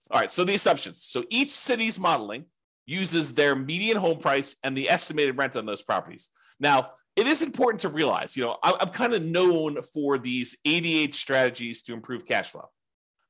All 0.10 0.20
right, 0.20 0.32
so 0.32 0.44
the 0.44 0.56
assumptions. 0.56 1.04
So 1.04 1.24
each 1.30 1.52
city's 1.52 2.00
modeling 2.00 2.46
uses 2.88 3.36
their 3.36 3.56
median 3.56 3.98
home 3.98 4.18
price 4.18 4.56
and 4.64 4.76
the 4.76 4.90
estimated 4.90 5.38
rent 5.38 5.56
on 5.56 5.68
those 5.68 5.84
properties. 5.84 6.32
Now, 6.60 6.92
it 7.16 7.28
is 7.28 7.42
important 7.42 7.82
to 7.82 7.90
realize, 7.90 8.36
you 8.36 8.44
know, 8.44 8.58
I'm 8.64 8.90
kind 8.90 9.14
of 9.14 9.24
known 9.24 9.82
for 9.82 10.18
these 10.18 10.58
88 10.66 11.14
strategies 11.14 11.84
to 11.84 11.94
improve 11.94 12.26
cash 12.26 12.50
flow, 12.50 12.70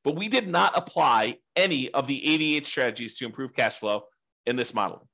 but 0.04 0.16
we 0.16 0.30
did 0.30 0.48
not 0.48 0.78
apply 0.78 1.38
any 1.56 1.90
of 1.92 2.06
the 2.08 2.34
88 2.34 2.66
strategies 2.66 3.18
to 3.18 3.26
improve 3.26 3.54
cash 3.54 3.78
flow 3.80 4.04
in 4.46 4.56
this 4.56 4.74
model. 4.74 5.08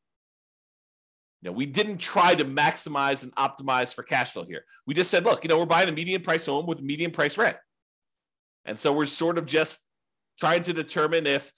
You 1.41 1.49
know, 1.49 1.55
we 1.55 1.65
didn't 1.65 1.97
try 1.97 2.35
to 2.35 2.45
maximize 2.45 3.23
and 3.23 3.35
optimize 3.35 3.93
for 3.93 4.01
cash 4.01 4.31
flow 4.31 4.45
here. 4.45 4.65
We 4.87 4.93
just 4.93 5.11
said, 5.11 5.23
look, 5.23 5.43
you 5.43 5.49
know, 5.49 5.57
we're 5.59 5.65
buying 5.65 5.89
a 5.89 5.91
median 5.91 6.21
price 6.21 6.45
home 6.45 6.65
with 6.65 6.81
median 6.81 7.11
price 7.11 7.37
rent. 7.37 7.57
And 8.65 8.79
so 8.79 8.93
we're 8.93 9.05
sort 9.05 9.37
of 9.37 9.45
just 9.45 9.85
trying 10.39 10.63
to 10.63 10.73
determine 10.73 11.27
if 11.27 11.51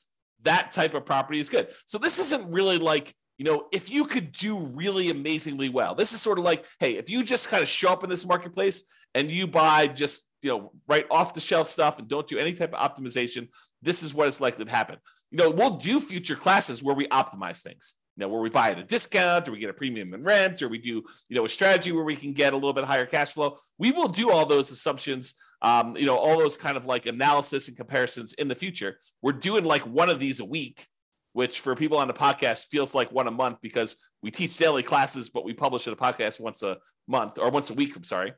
that 0.45 0.71
type 0.71 0.93
of 0.93 1.05
property 1.05 1.39
is 1.39 1.49
good. 1.49 1.67
So 1.85 1.97
this 1.97 2.19
isn't 2.19 2.51
really 2.51 2.77
like, 2.77 3.13
you 3.37 3.45
know, 3.45 3.65
if 3.71 3.89
you 3.89 4.05
could 4.05 4.31
do 4.31 4.57
really 4.57 5.09
amazingly 5.09 5.69
well, 5.69 5.93
this 5.93 6.13
is 6.13 6.21
sort 6.21 6.39
of 6.39 6.45
like, 6.45 6.65
hey, 6.79 6.95
if 6.95 7.09
you 7.09 7.23
just 7.23 7.49
kind 7.49 7.61
of 7.61 7.67
show 7.67 7.89
up 7.89 8.03
in 8.03 8.09
this 8.09 8.25
marketplace 8.25 8.85
and 9.13 9.29
you 9.29 9.47
buy 9.47 9.87
just, 9.87 10.23
you 10.41 10.49
know, 10.49 10.71
right 10.87 11.05
off 11.11 11.33
the 11.33 11.39
shelf 11.39 11.67
stuff 11.67 11.99
and 11.99 12.07
don't 12.07 12.27
do 12.27 12.37
any 12.37 12.53
type 12.53 12.73
of 12.73 12.79
optimization, 12.79 13.49
this 13.81 14.03
is 14.03 14.13
what 14.13 14.27
is 14.27 14.39
likely 14.39 14.65
to 14.65 14.71
happen. 14.71 14.97
You 15.31 15.39
know, 15.39 15.49
we'll 15.49 15.77
do 15.77 15.99
future 15.99 16.35
classes 16.35 16.81
where 16.81 16.95
we 16.95 17.07
optimize 17.07 17.61
things. 17.61 17.95
You 18.17 18.21
know, 18.21 18.29
where 18.29 18.41
we 18.41 18.49
buy 18.49 18.71
at 18.71 18.79
a 18.79 18.83
discount 18.83 19.47
or 19.47 19.51
we 19.51 19.59
get 19.59 19.69
a 19.69 19.73
premium 19.73 20.13
in 20.13 20.23
rent 20.23 20.61
or 20.61 20.69
we 20.69 20.77
do, 20.77 21.03
you 21.27 21.35
know, 21.35 21.45
a 21.45 21.49
strategy 21.49 21.91
where 21.91 22.05
we 22.05 22.15
can 22.15 22.31
get 22.31 22.53
a 22.53 22.55
little 22.55 22.71
bit 22.71 22.85
higher 22.85 23.05
cash 23.05 23.33
flow. 23.33 23.57
We 23.77 23.91
will 23.91 24.07
do 24.07 24.31
all 24.31 24.45
those 24.45 24.71
assumptions 24.71 25.35
um, 25.65 25.97
you 25.97 26.05
know, 26.05 26.15
all 26.15 26.37
those 26.37 26.57
kind 26.57 26.77
of 26.77 26.85
like 26.85 27.07
analysis 27.07 27.67
and 27.67 27.75
comparisons 27.75 28.33
in 28.33 28.47
the 28.47 28.55
future. 28.55 28.99
We're 29.23 29.31
doing 29.31 29.63
like 29.63 29.81
one 29.81 30.09
of 30.09 30.19
these 30.19 30.39
a 30.39 30.45
week, 30.45 30.85
which 31.33 31.59
for 31.59 31.75
people 31.75 31.97
on 31.97 32.07
the 32.07 32.13
podcast 32.13 32.67
feels 32.67 32.93
like 32.93 33.11
one 33.11 33.27
a 33.27 33.31
month 33.31 33.57
because 33.61 33.97
we 34.21 34.29
teach 34.29 34.57
daily 34.57 34.83
classes, 34.83 35.29
but 35.29 35.43
we 35.43 35.53
publish 35.53 35.87
a 35.87 35.95
podcast 35.95 36.39
once 36.39 36.61
a 36.61 36.77
month 37.07 37.39
or 37.39 37.49
once 37.49 37.71
a 37.71 37.73
week. 37.73 37.95
I'm 37.95 38.03
sorry, 38.03 38.33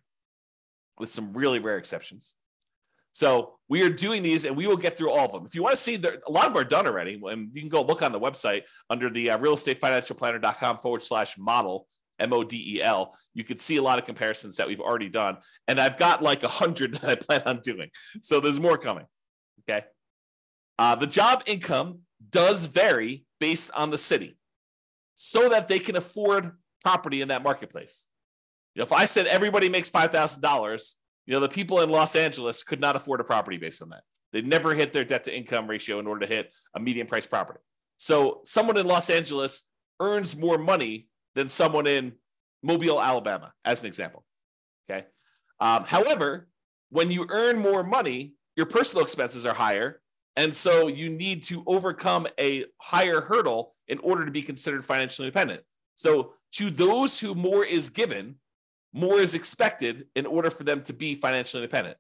with 0.99 1.09
some 1.09 1.33
really 1.33 1.59
rare 1.59 1.77
exceptions. 1.77 2.35
So 3.17 3.55
we 3.67 3.81
are 3.81 3.89
doing 3.89 4.21
these, 4.21 4.45
and 4.45 4.55
we 4.55 4.67
will 4.67 4.77
get 4.77 4.95
through 4.95 5.09
all 5.09 5.25
of 5.25 5.31
them. 5.31 5.43
If 5.43 5.55
you 5.55 5.63
want 5.63 5.73
to 5.73 5.81
see, 5.81 5.95
a 5.95 6.31
lot 6.31 6.45
of 6.45 6.53
them 6.53 6.61
are 6.61 6.63
done 6.63 6.85
already, 6.85 7.19
and 7.25 7.49
you 7.51 7.61
can 7.61 7.69
go 7.69 7.81
look 7.81 8.03
on 8.03 8.11
the 8.11 8.19
website 8.19 8.65
under 8.91 9.09
the 9.09 9.31
uh, 9.31 9.39
realestatefinancialplanner.com 9.39 10.77
forward 10.77 11.01
slash 11.01 11.35
model. 11.35 11.87
M 12.19 12.31
O 12.31 12.43
D 12.43 12.75
E 12.75 12.81
L, 12.83 13.15
you 13.33 13.43
could 13.43 13.59
see 13.59 13.77
a 13.77 13.81
lot 13.81 13.97
of 13.97 14.05
comparisons 14.05 14.57
that 14.57 14.67
we've 14.67 14.79
already 14.79 15.09
done. 15.09 15.37
And 15.67 15.79
I've 15.79 15.97
got 15.97 16.21
like 16.21 16.43
a 16.43 16.47
hundred 16.47 16.93
that 17.01 17.09
I 17.09 17.15
plan 17.15 17.41
on 17.47 17.59
doing. 17.61 17.89
So 18.21 18.39
there's 18.39 18.59
more 18.59 18.77
coming. 18.77 19.05
Okay. 19.67 19.83
Uh, 20.77 20.93
the 20.93 21.07
job 21.07 21.41
income 21.47 22.01
does 22.29 22.67
vary 22.67 23.25
based 23.39 23.71
on 23.75 23.89
the 23.89 23.97
city 23.97 24.37
so 25.15 25.49
that 25.49 25.67
they 25.67 25.79
can 25.79 25.95
afford 25.95 26.51
property 26.83 27.21
in 27.21 27.29
that 27.29 27.41
marketplace. 27.41 28.05
You 28.75 28.81
know, 28.81 28.83
if 28.83 28.93
I 28.93 29.05
said 29.05 29.25
everybody 29.25 29.69
makes 29.69 29.89
$5,000, 29.89 30.93
you 31.27 31.33
know, 31.33 31.41
the 31.41 31.49
people 31.49 31.81
in 31.81 31.89
Los 31.89 32.15
Angeles 32.15 32.63
could 32.63 32.79
not 32.79 32.95
afford 32.95 33.19
a 33.19 33.23
property 33.23 33.57
based 33.57 33.83
on 33.83 33.89
that. 33.89 34.01
They 34.31 34.41
never 34.41 34.73
hit 34.73 34.93
their 34.93 35.03
debt 35.03 35.25
to 35.25 35.35
income 35.35 35.67
ratio 35.67 35.99
in 35.99 36.07
order 36.07 36.25
to 36.25 36.33
hit 36.33 36.55
a 36.73 36.79
median 36.79 37.05
price 37.05 37.27
property. 37.27 37.59
So 37.97 38.41
someone 38.45 38.77
in 38.77 38.87
Los 38.87 39.09
Angeles 39.09 39.63
earns 39.99 40.37
more 40.37 40.57
money 40.57 41.07
than 41.35 41.47
someone 41.47 41.85
in 41.85 42.13
Mobile, 42.63 43.01
Alabama, 43.01 43.53
as 43.65 43.83
an 43.83 43.87
example. 43.87 44.23
Okay. 44.89 45.05
Um, 45.59 45.83
however, 45.83 46.47
when 46.89 47.11
you 47.11 47.25
earn 47.29 47.59
more 47.59 47.83
money, 47.83 48.33
your 48.55 48.65
personal 48.65 49.03
expenses 49.03 49.45
are 49.45 49.53
higher. 49.53 50.01
And 50.35 50.53
so 50.53 50.87
you 50.87 51.09
need 51.09 51.43
to 51.43 51.63
overcome 51.67 52.27
a 52.39 52.65
higher 52.77 53.21
hurdle 53.21 53.75
in 53.87 53.99
order 53.99 54.25
to 54.25 54.31
be 54.31 54.41
considered 54.41 54.85
financially 54.85 55.27
independent. 55.27 55.61
So, 55.95 56.33
to 56.53 56.69
those 56.69 57.19
who 57.19 57.35
more 57.35 57.65
is 57.65 57.89
given, 57.89 58.35
more 58.97 59.19
is 59.19 59.35
expected 59.35 60.05
in 60.15 60.25
order 60.25 60.49
for 60.49 60.63
them 60.63 60.81
to 60.83 60.93
be 60.93 61.15
financially 61.15 61.63
independent. 61.63 61.97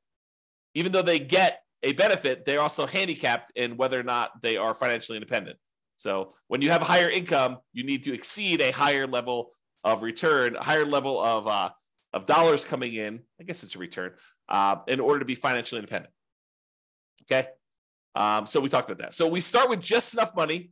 Even 0.73 0.91
though 0.91 1.01
they 1.01 1.19
get 1.19 1.61
a 1.83 1.93
benefit, 1.93 2.43
they're 2.43 2.59
also 2.59 2.87
handicapped 2.87 3.51
in 3.55 3.77
whether 3.77 3.99
or 3.99 4.03
not 4.03 4.41
they 4.41 4.57
are 4.57 4.73
financially 4.73 5.17
independent. 5.17 5.57
So 5.97 6.33
when 6.47 6.61
you 6.61 6.71
have 6.71 6.81
a 6.81 6.85
higher 6.85 7.09
income, 7.09 7.57
you 7.73 7.83
need 7.83 8.03
to 8.03 8.13
exceed 8.13 8.61
a 8.61 8.71
higher 8.71 9.07
level 9.07 9.51
of 9.83 10.03
return, 10.03 10.55
a 10.55 10.63
higher 10.63 10.85
level 10.85 11.21
of 11.21 11.47
uh, 11.47 11.69
of 12.13 12.25
dollars 12.25 12.65
coming 12.65 12.93
in. 12.93 13.19
I 13.39 13.43
guess 13.43 13.63
it's 13.63 13.75
a 13.75 13.79
return 13.79 14.13
uh, 14.49 14.77
in 14.87 14.99
order 14.99 15.19
to 15.19 15.25
be 15.25 15.35
financially 15.35 15.79
independent. 15.79 16.13
Okay, 17.23 17.47
um, 18.15 18.45
so 18.45 18.59
we 18.59 18.69
talked 18.69 18.89
about 18.89 19.03
that. 19.03 19.13
So 19.13 19.27
we 19.27 19.39
start 19.39 19.69
with 19.69 19.81
just 19.81 20.13
enough 20.13 20.35
money 20.35 20.71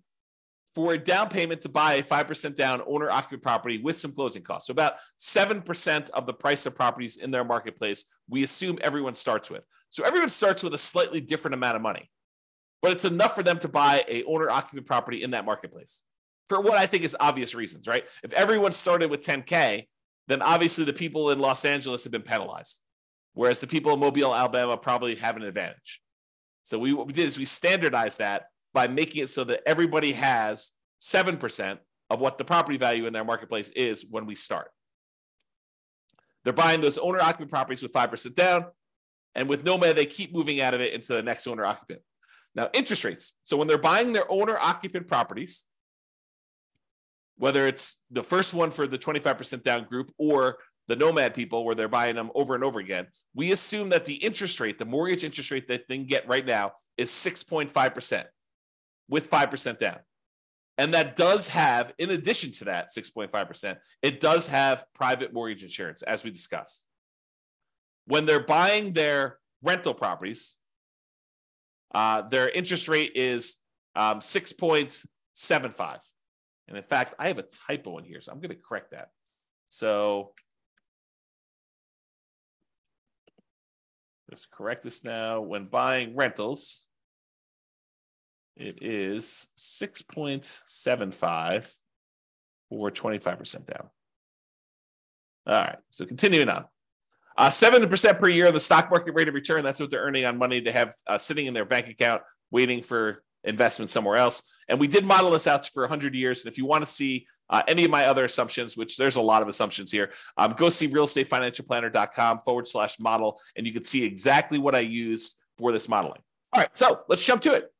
for 0.75 0.94
a 0.94 0.98
down 0.98 1.29
payment 1.29 1.62
to 1.62 1.70
buy 1.70 1.94
a 1.94 2.03
5% 2.03 2.55
down 2.55 2.82
owner 2.86 3.10
occupant 3.10 3.41
property 3.41 3.77
with 3.77 3.96
some 3.96 4.12
closing 4.12 4.44
costs. 4.44 4.67
So 4.67 4.72
about 4.72 4.96
7% 5.20 6.10
of 6.10 6.25
the 6.25 6.34
price 6.34 6.65
of 6.65 6.75
properties 6.75 7.15
in 7.15 7.32
their 7.32 7.46
marketplace, 7.46 8.05
we 8.29 8.44
assume 8.44 8.77
everyone 8.82 9.15
starts 9.15 9.50
with. 9.50 9.63
So 9.89 10.03
everyone 10.03 10.29
starts 10.29 10.62
with 10.62 10.74
a 10.74 10.77
slightly 10.77 11.22
different 11.22 11.53
amount 11.53 11.77
of 11.77 11.82
money, 11.82 12.12
but 12.82 12.91
it's 12.91 13.05
enough 13.05 13.36
for 13.36 13.44
them 13.44 13.58
to 13.60 13.70
buy 13.70 14.03
a 14.10 14.24
owner 14.25 14.50
occupant 14.50 14.86
property 14.86 15.24
in 15.24 15.32
that 15.32 15.46
marketplace 15.46 16.03
for 16.48 16.60
what 16.60 16.77
I 16.77 16.86
think 16.86 17.03
is 17.03 17.15
obvious 17.20 17.55
reasons, 17.55 17.88
right? 17.88 18.03
If 18.22 18.34
everyone 18.34 18.74
started 18.74 19.10
with 19.10 19.22
10K, 19.22 19.88
then 20.27 20.41
obviously 20.41 20.84
the 20.84 20.94
people 20.94 21.32
in 21.32 21.39
Los 21.39 21.63
Angeles 21.63 22.03
have 22.03 22.12
been 22.12 22.22
penalized, 22.22 22.82
whereas 23.34 23.62
the 23.62 23.67
people 23.67 23.94
in 23.94 24.00
Mobile, 24.00 24.36
Alabama 24.36 24.75
probably 24.75 25.15
have 25.15 25.38
an 25.38 25.44
advantage. 25.44 26.01
So 26.63 26.77
we, 26.77 26.94
what 26.94 27.08
we 27.08 27.13
did 27.13 27.25
is 27.25 27.38
we 27.38 27.46
standardized 27.46 28.20
that 28.20 28.48
by 28.75 28.89
making 28.89 29.24
it 29.24 29.29
so 29.29 29.46
that 29.46 29.62
everybody 29.65 30.12
has 30.12 30.72
7% 31.01 31.79
of 32.10 32.22
what 32.22 32.38
the 32.38 32.44
property 32.44 32.77
value 32.77 33.08
in 33.08 33.13
their 33.13 33.24
marketplace 33.24 33.72
is 33.72 34.05
when 34.08 34.25
we 34.25 34.36
start. 34.36 34.70
They're 36.44 36.53
buying 36.53 36.82
those 36.82 36.98
owner 36.98 37.20
occupant 37.20 37.50
properties 37.50 37.82
with 37.82 37.94
5% 37.94 38.36
down. 38.36 38.65
And 39.34 39.50
with 39.50 39.63
Nomad, 39.63 39.96
they 39.96 40.05
keep 40.05 40.34
moving 40.34 40.62
out 40.62 40.74
of 40.74 40.82
it 40.82 40.94
into 40.94 41.13
the 41.13 41.24
next 41.24 41.48
owner 41.48 41.65
occupant. 41.65 42.01
Now, 42.53 42.70
interest 42.74 43.03
rates. 43.03 43.34
So 43.44 43.58
when 43.58 43.67
they're 43.67 43.77
buying 43.77 44.13
their 44.13 44.29
owner 44.29 44.58
occupant 44.58 45.08
properties, 45.08 45.63
whether 47.38 47.67
it's 47.67 48.01
the 48.12 48.24
first 48.24 48.53
one 48.53 48.72
for 48.72 48.88
the 48.88 48.98
25% 48.98 49.63
down 49.63 49.86
group 49.86 50.12
or 50.17 50.58
the 50.88 50.96
nomad 50.96 51.34
people 51.34 51.65
where 51.65 51.75
they're 51.75 51.88
buying 51.88 52.15
them 52.15 52.29
over 52.36 52.55
and 52.55 52.63
over 52.63 52.79
again, 52.79 53.08
we 53.34 53.51
assume 53.51 53.89
that 53.89 54.05
the 54.05 54.15
interest 54.15 54.60
rate, 54.60 54.77
the 54.77 54.86
mortgage 54.86 55.24
interest 55.24 55.51
rate 55.51 55.67
that 55.70 55.88
they 55.88 55.98
can 55.98 56.05
get 56.05 56.27
right 56.27 56.46
now 56.46 56.74
is 56.98 57.10
6.5% 57.10 58.25
with 59.09 59.29
5% 59.29 59.77
down. 59.77 60.00
And 60.77 60.93
that 60.93 61.15
does 61.15 61.50
have, 61.50 61.93
in 61.97 62.09
addition 62.09 62.51
to 62.53 62.65
that 62.65 62.89
6.5%, 62.89 63.77
it 64.01 64.19
does 64.19 64.50
have 64.50 64.85
private 64.93 65.33
mortgage 65.33 65.63
insurance, 65.63 66.01
as 66.01 66.24
we 66.24 66.31
discussed. 66.31 66.88
When 68.07 68.25
they're 68.25 68.43
buying 68.43 68.91
their 68.91 69.39
rental 69.63 69.93
properties, 69.93 70.57
uh, 71.93 72.24
their 72.24 72.50
interest 72.50 72.89
rate 72.89 73.13
is 73.15 73.57
um, 73.95 74.19
6.75. 74.19 76.00
And 76.67 76.77
in 76.77 76.83
fact, 76.83 77.15
I 77.17 77.27
have 77.29 77.38
a 77.38 77.43
typo 77.67 77.97
in 78.00 78.03
here, 78.03 78.19
so 78.19 78.31
I'm 78.31 78.39
going 78.39 78.50
to 78.50 78.55
correct 78.55 78.91
that. 78.91 79.09
So 79.69 80.33
let's 84.29 84.45
correct 84.45 84.83
this 84.83 85.03
now. 85.03 85.41
When 85.41 85.67
buying 85.67 86.15
rentals, 86.15 86.85
it 88.55 88.81
is 88.81 89.50
6.75 89.57 91.77
or 92.69 92.91
25% 92.91 93.65
down. 93.65 93.89
All 95.47 95.53
right, 95.53 95.77
so 95.89 96.05
continuing 96.05 96.50
on. 96.50 96.65
Uh, 97.38 97.50
7% 97.50 98.19
per 98.19 98.29
year, 98.29 98.51
the 98.51 98.59
stock 98.59 98.89
market 98.89 99.13
rate 99.13 99.27
of 99.27 99.33
return. 99.33 99.63
That's 99.63 99.79
what 99.79 99.91
they're 99.91 100.01
earning 100.01 100.25
on 100.25 100.38
money 100.38 100.62
they 100.62 100.71
have 100.71 100.95
uh, 101.05 101.17
sitting 101.17 101.47
in 101.47 101.53
their 101.53 101.65
bank 101.65 101.89
account, 101.89 102.21
waiting 102.50 102.81
for 102.81 103.21
investment 103.43 103.89
somewhere 103.89 104.15
else. 104.15 104.43
And 104.67 104.79
we 104.79 104.88
did 104.88 105.05
model 105.05 105.31
this 105.31 105.45
out 105.45 105.67
for 105.67 105.83
100 105.83 106.15
years. 106.15 106.43
And 106.43 106.51
if 106.51 106.57
you 106.57 106.65
want 106.65 106.83
to 106.83 106.89
see 106.89 107.27
uh, 107.50 107.62
any 107.67 107.85
of 107.85 107.91
my 107.91 108.05
other 108.05 108.25
assumptions, 108.25 108.75
which 108.75 108.97
there's 108.97 109.17
a 109.17 109.21
lot 109.21 109.41
of 109.41 109.47
assumptions 109.47 109.91
here, 109.91 110.12
um, 110.38 110.53
go 110.53 110.69
see 110.69 110.88
realestatefinancialplanner.com 110.88 112.39
forward 112.39 112.67
slash 112.67 113.00
model, 113.00 113.39
and 113.55 113.67
you 113.67 113.74
can 113.74 113.83
see 113.83 114.03
exactly 114.03 114.57
what 114.57 114.74
I 114.74 114.79
use 114.79 115.35
for 115.57 115.71
this 115.71 115.88
modeling. 115.88 116.21
All 116.53 116.62
right, 116.62 116.75
so 116.75 117.01
let's 117.09 117.24
jump 117.24 117.41
to 117.41 117.53
it. 117.53 117.71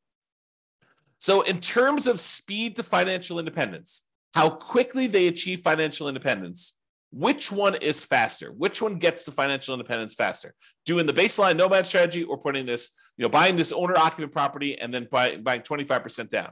So, 1.18 1.42
in 1.42 1.60
terms 1.60 2.06
of 2.06 2.20
speed 2.20 2.76
to 2.76 2.82
financial 2.82 3.38
independence, 3.38 4.02
how 4.34 4.50
quickly 4.50 5.06
they 5.06 5.28
achieve 5.28 5.60
financial 5.60 6.08
independence, 6.08 6.76
which 7.10 7.50
one 7.50 7.74
is 7.76 8.04
faster? 8.04 8.52
Which 8.52 8.82
one 8.82 8.96
gets 8.96 9.24
to 9.24 9.32
financial 9.32 9.74
independence 9.74 10.14
faster? 10.14 10.54
Doing 10.84 11.06
the 11.06 11.14
baseline 11.14 11.56
nomad 11.56 11.86
strategy 11.86 12.22
or 12.22 12.36
putting 12.36 12.66
this, 12.66 12.90
you 13.16 13.22
know, 13.22 13.30
buying 13.30 13.56
this 13.56 13.72
owner 13.72 13.96
occupant 13.96 14.32
property 14.32 14.78
and 14.78 14.92
then 14.92 15.08
buy, 15.10 15.36
buying 15.36 15.62
25% 15.62 16.28
down? 16.28 16.50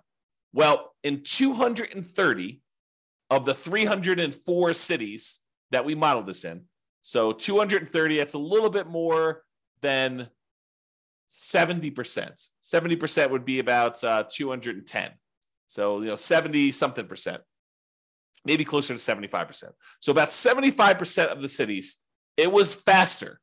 Well, 0.53 0.93
in 1.03 1.23
230 1.23 2.61
of 3.31 3.45
the 3.45 3.55
304 3.55 4.73
cities 4.73 5.41
that 5.71 5.85
we 5.85 5.95
modeled 5.95 6.27
this 6.27 6.45
in, 6.45 6.63
so 7.03 7.33
230, 7.33 8.17
that's 8.17 8.35
a 8.35 8.39
little 8.39 8.71
bit 8.71 8.87
more 8.87 9.43
than 9.83 10.29
70%. 11.35 12.49
70% 12.63 13.31
would 13.31 13.45
be 13.45 13.59
about 13.59 14.03
uh, 14.05 14.23
210. 14.31 15.11
So, 15.67 16.01
you 16.01 16.07
know, 16.07 16.17
70 16.17 16.71
something 16.71 17.09
percent, 17.09 17.43
maybe 18.45 18.65
closer 18.65 18.95
to 18.95 19.01
75%. 19.01 19.65
So, 19.99 20.13
about 20.13 20.29
75% 20.29 21.27
of 21.27 21.43
the 21.43 21.49
cities, 21.49 21.99
it 22.37 22.53
was 22.53 22.73
faster. 22.73 23.41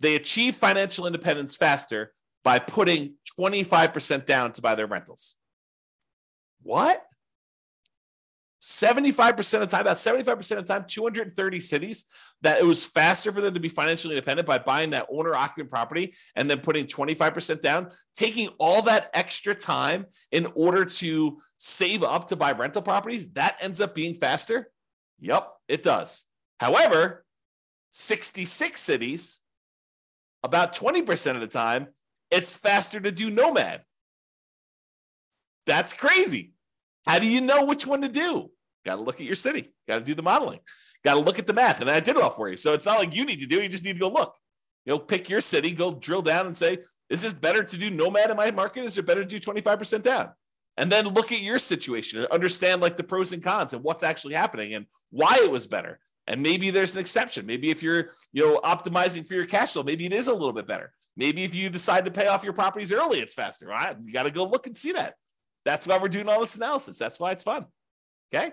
They 0.00 0.16
achieved 0.16 0.56
financial 0.56 1.06
independence 1.06 1.54
faster 1.54 2.12
by 2.42 2.58
putting 2.58 3.14
25% 3.38 4.26
down 4.26 4.52
to 4.54 4.60
buy 4.60 4.74
their 4.74 4.88
rentals. 4.88 5.36
What? 6.62 7.04
75% 8.62 9.54
of 9.54 9.60
the 9.60 9.66
time, 9.66 9.80
about 9.80 9.96
75% 9.96 10.58
of 10.58 10.66
the 10.66 10.72
time, 10.72 10.84
230 10.86 11.58
cities, 11.58 12.04
that 12.42 12.60
it 12.60 12.64
was 12.64 12.86
faster 12.86 13.32
for 13.32 13.40
them 13.40 13.54
to 13.54 13.60
be 13.60 13.68
financially 13.68 14.14
independent 14.14 14.46
by 14.46 14.58
buying 14.58 14.90
that 14.90 15.08
owner 15.10 15.34
occupant 15.34 15.68
property 15.68 16.14
and 16.36 16.48
then 16.48 16.60
putting 16.60 16.86
25% 16.86 17.60
down, 17.60 17.90
taking 18.14 18.48
all 18.58 18.82
that 18.82 19.10
extra 19.14 19.52
time 19.52 20.06
in 20.30 20.46
order 20.54 20.84
to 20.84 21.42
save 21.58 22.04
up 22.04 22.28
to 22.28 22.36
buy 22.36 22.52
rental 22.52 22.82
properties. 22.82 23.32
That 23.32 23.56
ends 23.60 23.80
up 23.80 23.96
being 23.96 24.14
faster. 24.14 24.70
Yep, 25.18 25.48
it 25.66 25.82
does. 25.82 26.26
However, 26.60 27.24
66 27.90 28.80
cities, 28.80 29.40
about 30.44 30.76
20% 30.76 31.34
of 31.34 31.40
the 31.40 31.48
time, 31.48 31.88
it's 32.30 32.56
faster 32.56 33.00
to 33.00 33.10
do 33.10 33.28
nomad. 33.28 33.82
That's 35.66 35.92
crazy. 35.92 36.52
How 37.06 37.18
do 37.18 37.26
you 37.26 37.40
know 37.40 37.66
which 37.66 37.86
one 37.86 38.02
to 38.02 38.08
do? 38.08 38.51
Got 38.84 38.96
to 38.96 39.02
look 39.02 39.16
at 39.16 39.26
your 39.26 39.34
city. 39.34 39.72
Got 39.86 39.98
to 39.98 40.04
do 40.04 40.14
the 40.14 40.22
modeling. 40.22 40.60
Got 41.04 41.14
to 41.14 41.20
look 41.20 41.38
at 41.38 41.46
the 41.46 41.52
math. 41.52 41.80
And 41.80 41.90
I 41.90 42.00
did 42.00 42.16
it 42.16 42.22
all 42.22 42.30
for 42.30 42.48
you. 42.48 42.56
So 42.56 42.74
it's 42.74 42.86
not 42.86 42.98
like 42.98 43.14
you 43.14 43.24
need 43.24 43.40
to 43.40 43.46
do 43.46 43.58
it. 43.58 43.64
You 43.64 43.68
just 43.68 43.84
need 43.84 43.94
to 43.94 44.00
go 44.00 44.08
look. 44.08 44.36
You 44.84 44.92
know, 44.92 44.98
pick 44.98 45.28
your 45.28 45.40
city, 45.40 45.72
go 45.72 45.94
drill 45.94 46.22
down 46.22 46.46
and 46.46 46.56
say, 46.56 46.78
is 47.08 47.22
this 47.22 47.32
better 47.32 47.62
to 47.62 47.76
do 47.78 47.90
nomad 47.90 48.30
in 48.30 48.36
my 48.36 48.50
market? 48.50 48.84
Is 48.84 48.98
it 48.98 49.06
better 49.06 49.24
to 49.24 49.28
do 49.28 49.38
25% 49.38 50.02
down? 50.02 50.30
And 50.76 50.90
then 50.90 51.08
look 51.08 51.30
at 51.30 51.40
your 51.40 51.58
situation 51.58 52.20
and 52.20 52.28
understand 52.30 52.80
like 52.80 52.96
the 52.96 53.02
pros 53.02 53.32
and 53.32 53.42
cons 53.42 53.74
and 53.74 53.84
what's 53.84 54.02
actually 54.02 54.34
happening 54.34 54.74
and 54.74 54.86
why 55.10 55.38
it 55.42 55.50
was 55.50 55.66
better. 55.66 56.00
And 56.26 56.42
maybe 56.42 56.70
there's 56.70 56.96
an 56.96 57.00
exception. 57.00 57.46
Maybe 57.46 57.70
if 57.70 57.82
you're, 57.82 58.10
you 58.32 58.42
know, 58.42 58.60
optimizing 58.64 59.26
for 59.26 59.34
your 59.34 59.44
cash 59.44 59.72
flow, 59.72 59.82
maybe 59.82 60.06
it 60.06 60.12
is 60.12 60.28
a 60.28 60.32
little 60.32 60.52
bit 60.52 60.66
better. 60.66 60.92
Maybe 61.16 61.44
if 61.44 61.54
you 61.54 61.68
decide 61.68 62.06
to 62.06 62.10
pay 62.10 62.28
off 62.28 62.44
your 62.44 62.54
properties 62.54 62.92
early, 62.92 63.18
it's 63.18 63.34
faster. 63.34 63.66
Right? 63.66 63.96
You 64.00 64.12
got 64.12 64.22
to 64.22 64.30
go 64.30 64.44
look 64.44 64.66
and 64.66 64.76
see 64.76 64.92
that. 64.92 65.14
That's 65.64 65.86
why 65.86 65.98
we're 65.98 66.08
doing 66.08 66.28
all 66.28 66.40
this 66.40 66.56
analysis. 66.56 66.98
That's 66.98 67.20
why 67.20 67.32
it's 67.32 67.42
fun. 67.42 67.66
Okay. 68.32 68.52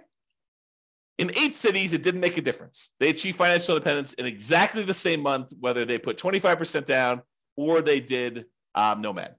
In 1.20 1.32
eight 1.36 1.54
cities, 1.54 1.92
it 1.92 2.02
didn't 2.02 2.22
make 2.22 2.38
a 2.38 2.42
difference. 2.42 2.94
They 3.02 3.10
achieved 3.10 3.38
financial 3.38 3.76
independence 3.76 4.14
in 4.14 4.26
exactly 4.26 4.84
the 4.84 4.94
same 4.94 5.22
month, 5.22 5.52
whether 5.60 5.84
they 5.84 5.98
put 5.98 6.18
25% 6.18 6.86
down 6.86 7.22
or 7.58 7.82
they 7.82 8.00
did 8.00 8.46
um, 8.74 9.02
Nomad. 9.02 9.36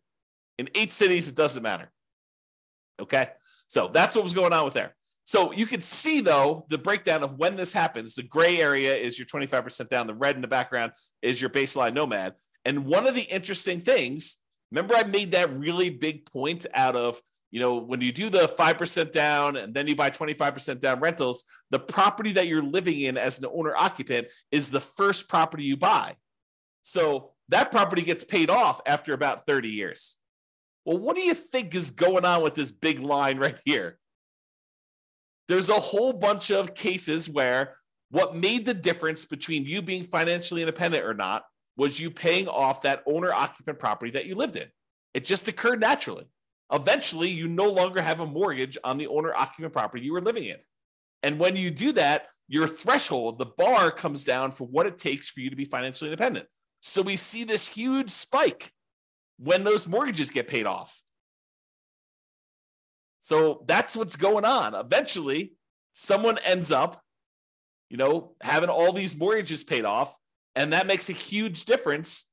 In 0.58 0.68
eight 0.74 0.90
cities, 0.90 1.30
it 1.30 1.36
doesn't 1.36 1.62
matter. 1.62 1.90
Okay. 3.00 3.28
So 3.66 3.88
that's 3.88 4.14
what 4.14 4.24
was 4.24 4.34
going 4.34 4.52
on 4.52 4.66
with 4.66 4.74
there. 4.74 4.94
So 5.24 5.52
you 5.52 5.64
can 5.64 5.80
see, 5.80 6.20
though, 6.20 6.66
the 6.68 6.76
breakdown 6.76 7.22
of 7.22 7.38
when 7.38 7.56
this 7.56 7.72
happens. 7.72 8.14
The 8.14 8.24
gray 8.24 8.60
area 8.60 8.94
is 8.94 9.18
your 9.18 9.26
25% 9.26 9.88
down, 9.88 10.06
the 10.06 10.14
red 10.14 10.34
in 10.34 10.42
the 10.42 10.48
background 10.48 10.92
is 11.22 11.40
your 11.40 11.48
baseline 11.48 11.94
Nomad. 11.94 12.34
And 12.66 12.84
one 12.84 13.06
of 13.06 13.14
the 13.14 13.22
interesting 13.22 13.80
things, 13.80 14.36
remember, 14.70 14.94
I 14.94 15.04
made 15.04 15.30
that 15.30 15.48
really 15.48 15.88
big 15.88 16.26
point 16.26 16.66
out 16.74 16.94
of 16.94 17.22
you 17.50 17.58
know, 17.58 17.76
when 17.76 18.00
you 18.00 18.12
do 18.12 18.30
the 18.30 18.46
5% 18.46 19.12
down 19.12 19.56
and 19.56 19.74
then 19.74 19.88
you 19.88 19.96
buy 19.96 20.10
25% 20.10 20.78
down 20.78 21.00
rentals, 21.00 21.44
the 21.70 21.80
property 21.80 22.32
that 22.32 22.46
you're 22.46 22.62
living 22.62 23.00
in 23.00 23.16
as 23.16 23.38
an 23.38 23.48
owner 23.52 23.74
occupant 23.76 24.28
is 24.52 24.70
the 24.70 24.80
first 24.80 25.28
property 25.28 25.64
you 25.64 25.76
buy. 25.76 26.16
So 26.82 27.32
that 27.48 27.70
property 27.70 28.02
gets 28.02 28.24
paid 28.24 28.50
off 28.50 28.80
after 28.86 29.12
about 29.12 29.46
30 29.46 29.68
years. 29.68 30.16
Well, 30.84 30.98
what 30.98 31.16
do 31.16 31.22
you 31.22 31.34
think 31.34 31.74
is 31.74 31.90
going 31.90 32.24
on 32.24 32.42
with 32.42 32.54
this 32.54 32.70
big 32.70 33.00
line 33.00 33.38
right 33.38 33.58
here? 33.64 33.98
There's 35.48 35.68
a 35.68 35.74
whole 35.74 36.12
bunch 36.12 36.50
of 36.50 36.76
cases 36.76 37.28
where 37.28 37.76
what 38.10 38.36
made 38.36 38.64
the 38.64 38.74
difference 38.74 39.24
between 39.24 39.64
you 39.64 39.82
being 39.82 40.04
financially 40.04 40.62
independent 40.62 41.04
or 41.04 41.14
not 41.14 41.44
was 41.76 41.98
you 41.98 42.10
paying 42.10 42.46
off 42.46 42.82
that 42.82 43.02
owner 43.06 43.32
occupant 43.32 43.78
property 43.78 44.12
that 44.12 44.26
you 44.26 44.36
lived 44.36 44.56
in. 44.56 44.68
It 45.14 45.24
just 45.24 45.48
occurred 45.48 45.80
naturally 45.80 46.28
eventually 46.72 47.28
you 47.28 47.48
no 47.48 47.70
longer 47.70 48.00
have 48.00 48.20
a 48.20 48.26
mortgage 48.26 48.78
on 48.84 48.98
the 48.98 49.06
owner 49.08 49.34
occupant 49.34 49.72
property 49.72 50.04
you 50.04 50.12
were 50.12 50.20
living 50.20 50.44
in. 50.44 50.56
And 51.22 51.38
when 51.38 51.56
you 51.56 51.70
do 51.70 51.92
that, 51.92 52.28
your 52.48 52.66
threshold, 52.66 53.38
the 53.38 53.46
bar 53.46 53.90
comes 53.90 54.24
down 54.24 54.52
for 54.52 54.66
what 54.66 54.86
it 54.86 54.98
takes 54.98 55.28
for 55.28 55.40
you 55.40 55.50
to 55.50 55.56
be 55.56 55.64
financially 55.64 56.10
independent. 56.10 56.46
So 56.80 57.02
we 57.02 57.16
see 57.16 57.44
this 57.44 57.68
huge 57.68 58.10
spike 58.10 58.72
when 59.38 59.64
those 59.64 59.86
mortgages 59.86 60.30
get 60.30 60.48
paid 60.48 60.66
off. 60.66 61.02
So 63.20 63.64
that's 63.66 63.96
what's 63.96 64.16
going 64.16 64.44
on. 64.44 64.74
Eventually, 64.74 65.52
someone 65.92 66.38
ends 66.44 66.72
up, 66.72 67.02
you 67.90 67.96
know, 67.96 68.34
having 68.40 68.70
all 68.70 68.92
these 68.92 69.18
mortgages 69.18 69.62
paid 69.62 69.84
off, 69.84 70.16
and 70.56 70.72
that 70.72 70.86
makes 70.86 71.10
a 71.10 71.12
huge 71.14 71.66
difference 71.66 72.28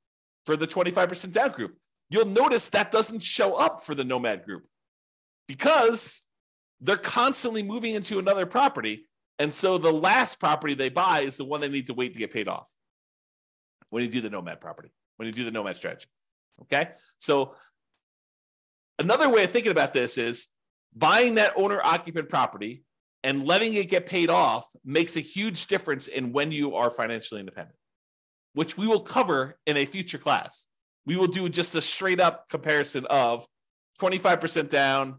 for 0.46 0.56
the 0.56 0.66
25% 0.66 1.34
down 1.34 1.52
group. 1.52 1.78
You'll 2.10 2.26
notice 2.26 2.70
that 2.70 2.92
doesn't 2.92 3.22
show 3.22 3.56
up 3.56 3.82
for 3.82 3.94
the 3.94 4.04
nomad 4.04 4.46
group 4.46 4.64
because 5.48 6.28
they're 6.80 6.98
constantly 6.98 7.64
moving 7.64 7.96
into 7.96 8.20
another 8.20 8.46
property. 8.46 9.08
And 9.40 9.54
so 9.54 9.78
the 9.78 9.92
last 9.92 10.40
property 10.40 10.74
they 10.74 10.90
buy 10.90 11.22
is 11.22 11.38
the 11.38 11.46
one 11.46 11.62
they 11.62 11.70
need 11.70 11.88
to 11.88 11.94
wait 11.94 12.14
to 12.14 12.20
get 12.20 12.32
paid 12.32 12.48
off 12.48 12.72
when 13.90 14.04
you 14.04 14.10
do 14.10 14.22
the 14.22 14.30
nomad 14.30 14.62
property, 14.62 14.90
when 15.18 15.28
you 15.28 15.32
do 15.32 15.44
the 15.44 15.52
nomad 15.52 15.76
strategy. 15.76 16.08
Okay. 16.64 16.90
So 17.18 17.56
another 19.00 19.30
way 19.30 19.44
of 19.44 19.52
thinking 19.52 19.72
about 19.72 19.94
this 19.94 20.18
is 20.18 20.48
buying 20.96 21.36
that 21.36 21.54
owner 21.56 21.80
occupant 21.84 22.30
property 22.30 22.84
and 23.24 23.46
letting 23.46 23.74
it 23.74 23.90
get 23.90 24.06
paid 24.06 24.30
off 24.30 24.68
makes 24.86 25.18
a 25.18 25.22
huge 25.22 25.68
difference 25.68 26.08
in 26.08 26.32
when 26.32 26.52
you 26.52 26.76
are 26.76 26.90
financially 26.90 27.40
independent, 27.40 27.78
which 28.54 28.78
we 28.78 28.88
will 28.88 29.02
cover 29.02 29.58
in 29.66 29.78
a 29.78 29.86
future 29.86 30.18
class. 30.18 30.68
We 31.08 31.16
will 31.16 31.28
do 31.28 31.48
just 31.48 31.74
a 31.74 31.82
straight 31.82 32.20
up 32.20 32.50
comparison 32.50 33.06
of 33.10 33.48
25% 34.02 34.68
down 34.68 35.16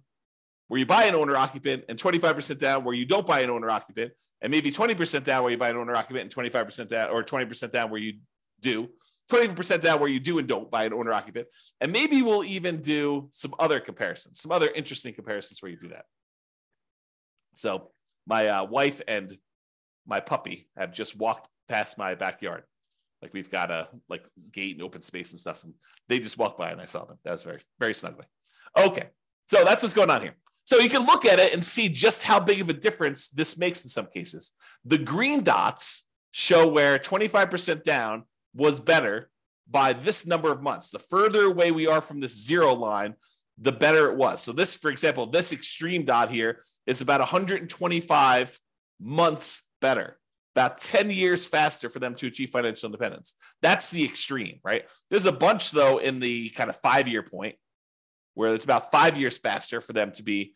where 0.68 0.78
you 0.78 0.84
buy 0.84 1.04
an 1.04 1.14
owner 1.14 1.34
occupant 1.34 1.84
and 1.88 1.98
25% 1.98 2.58
down 2.58 2.84
where 2.84 2.94
you 2.94 3.06
don't 3.06 3.26
buy 3.26 3.40
an 3.40 3.48
owner 3.48 3.70
occupant, 3.70 4.12
and 4.42 4.50
maybe 4.50 4.70
20% 4.70 5.24
down 5.24 5.42
where 5.42 5.50
you 5.50 5.56
buy 5.56 5.70
an 5.70 5.76
owner 5.78 5.96
occupant 5.96 6.24
and 6.24 6.52
25% 6.52 6.88
down 6.88 7.10
or 7.10 7.24
20% 7.24 7.70
down 7.70 7.90
where 7.90 8.00
you 8.00 8.18
do, 8.60 8.90
20% 9.32 9.80
down 9.80 9.98
where 9.98 10.10
you 10.10 10.20
do 10.20 10.38
and 10.38 10.46
don't 10.46 10.70
buy 10.70 10.84
an 10.84 10.92
owner 10.92 11.10
occupant. 11.10 11.46
And 11.80 11.90
maybe 11.90 12.20
we'll 12.20 12.44
even 12.44 12.82
do 12.82 13.28
some 13.30 13.54
other 13.58 13.80
comparisons, 13.80 14.40
some 14.40 14.52
other 14.52 14.68
interesting 14.68 15.14
comparisons 15.14 15.62
where 15.62 15.72
you 15.72 15.78
do 15.80 15.88
that. 15.88 16.04
So 17.54 17.92
my 18.26 18.46
uh, 18.46 18.64
wife 18.64 19.00
and 19.08 19.36
my 20.06 20.20
puppy 20.20 20.68
have 20.76 20.92
just 20.92 21.16
walked 21.16 21.48
past 21.66 21.96
my 21.96 22.14
backyard. 22.14 22.64
Like 23.22 23.34
we've 23.34 23.50
got 23.50 23.70
a 23.70 23.88
like 24.08 24.24
gate 24.52 24.76
and 24.76 24.82
open 24.82 25.02
space 25.02 25.30
and 25.32 25.38
stuff. 25.38 25.64
And 25.64 25.74
they 26.08 26.18
just 26.18 26.38
walked 26.38 26.58
by 26.58 26.70
and 26.70 26.80
I 26.80 26.84
saw 26.84 27.04
them. 27.04 27.18
That 27.24 27.32
was 27.32 27.42
very, 27.42 27.60
very 27.78 27.92
snuggly. 27.92 28.24
Okay. 28.76 29.08
So 29.46 29.64
that's 29.64 29.82
what's 29.82 29.94
going 29.94 30.10
on 30.10 30.22
here. 30.22 30.36
So 30.64 30.78
you 30.78 30.90
can 30.90 31.06
look 31.06 31.24
at 31.24 31.38
it 31.38 31.54
and 31.54 31.64
see 31.64 31.88
just 31.88 32.22
how 32.22 32.38
big 32.38 32.60
of 32.60 32.68
a 32.68 32.74
difference 32.74 33.30
this 33.30 33.56
makes 33.56 33.82
in 33.84 33.88
some 33.88 34.06
cases. 34.06 34.52
The 34.84 34.98
green 34.98 35.42
dots 35.42 36.06
show 36.30 36.68
where 36.68 36.98
25% 36.98 37.82
down 37.82 38.24
was 38.54 38.78
better 38.78 39.30
by 39.70 39.92
this 39.94 40.26
number 40.26 40.52
of 40.52 40.62
months. 40.62 40.90
The 40.90 40.98
further 40.98 41.44
away 41.44 41.70
we 41.70 41.86
are 41.86 42.00
from 42.00 42.20
this 42.20 42.36
zero 42.36 42.74
line, 42.74 43.14
the 43.56 43.72
better 43.72 44.08
it 44.08 44.16
was. 44.16 44.42
So 44.42 44.52
this, 44.52 44.76
for 44.76 44.90
example, 44.90 45.26
this 45.26 45.52
extreme 45.52 46.04
dot 46.04 46.30
here 46.30 46.60
is 46.86 47.00
about 47.00 47.20
125 47.20 48.58
months 49.00 49.62
better, 49.80 50.18
about 50.58 50.78
10 50.78 51.10
years 51.10 51.46
faster 51.46 51.88
for 51.88 52.00
them 52.00 52.16
to 52.16 52.26
achieve 52.26 52.50
financial 52.50 52.88
independence. 52.88 53.34
That's 53.62 53.92
the 53.92 54.04
extreme, 54.04 54.58
right? 54.64 54.88
There's 55.08 55.24
a 55.24 55.30
bunch 55.30 55.70
though 55.70 55.98
in 55.98 56.18
the 56.18 56.48
kind 56.50 56.68
of 56.68 56.74
five 56.74 57.06
year 57.06 57.22
point 57.22 57.54
where 58.34 58.52
it's 58.54 58.64
about 58.64 58.90
five 58.90 59.16
years 59.16 59.38
faster 59.38 59.80
for 59.80 59.92
them 59.92 60.10
to 60.12 60.24
be 60.24 60.54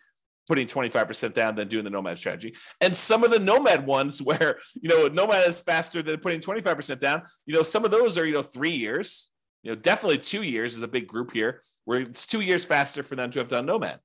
putting 0.48 0.66
25% 0.66 1.34
down 1.34 1.54
than 1.54 1.68
doing 1.68 1.84
the 1.84 1.90
nomad 1.90 2.18
strategy. 2.18 2.56
And 2.80 2.92
some 2.92 3.22
of 3.22 3.30
the 3.30 3.38
nomad 3.38 3.86
ones 3.86 4.20
where, 4.22 4.58
you 4.74 4.88
know, 4.88 5.06
nomad 5.06 5.46
is 5.46 5.60
faster 5.60 6.02
than 6.02 6.18
putting 6.18 6.40
25% 6.40 6.98
down, 6.98 7.22
you 7.46 7.54
know, 7.54 7.62
some 7.62 7.84
of 7.84 7.92
those 7.92 8.18
are, 8.18 8.26
you 8.26 8.34
know, 8.34 8.42
three 8.42 8.70
years, 8.70 9.30
you 9.62 9.70
know, 9.70 9.76
definitely 9.76 10.18
two 10.18 10.42
years 10.42 10.76
is 10.76 10.82
a 10.82 10.88
big 10.88 11.06
group 11.06 11.32
here 11.32 11.60
where 11.84 12.00
it's 12.00 12.26
two 12.26 12.40
years 12.40 12.64
faster 12.64 13.04
for 13.04 13.14
them 13.14 13.30
to 13.30 13.38
have 13.38 13.48
done 13.48 13.66
nomad. 13.66 14.00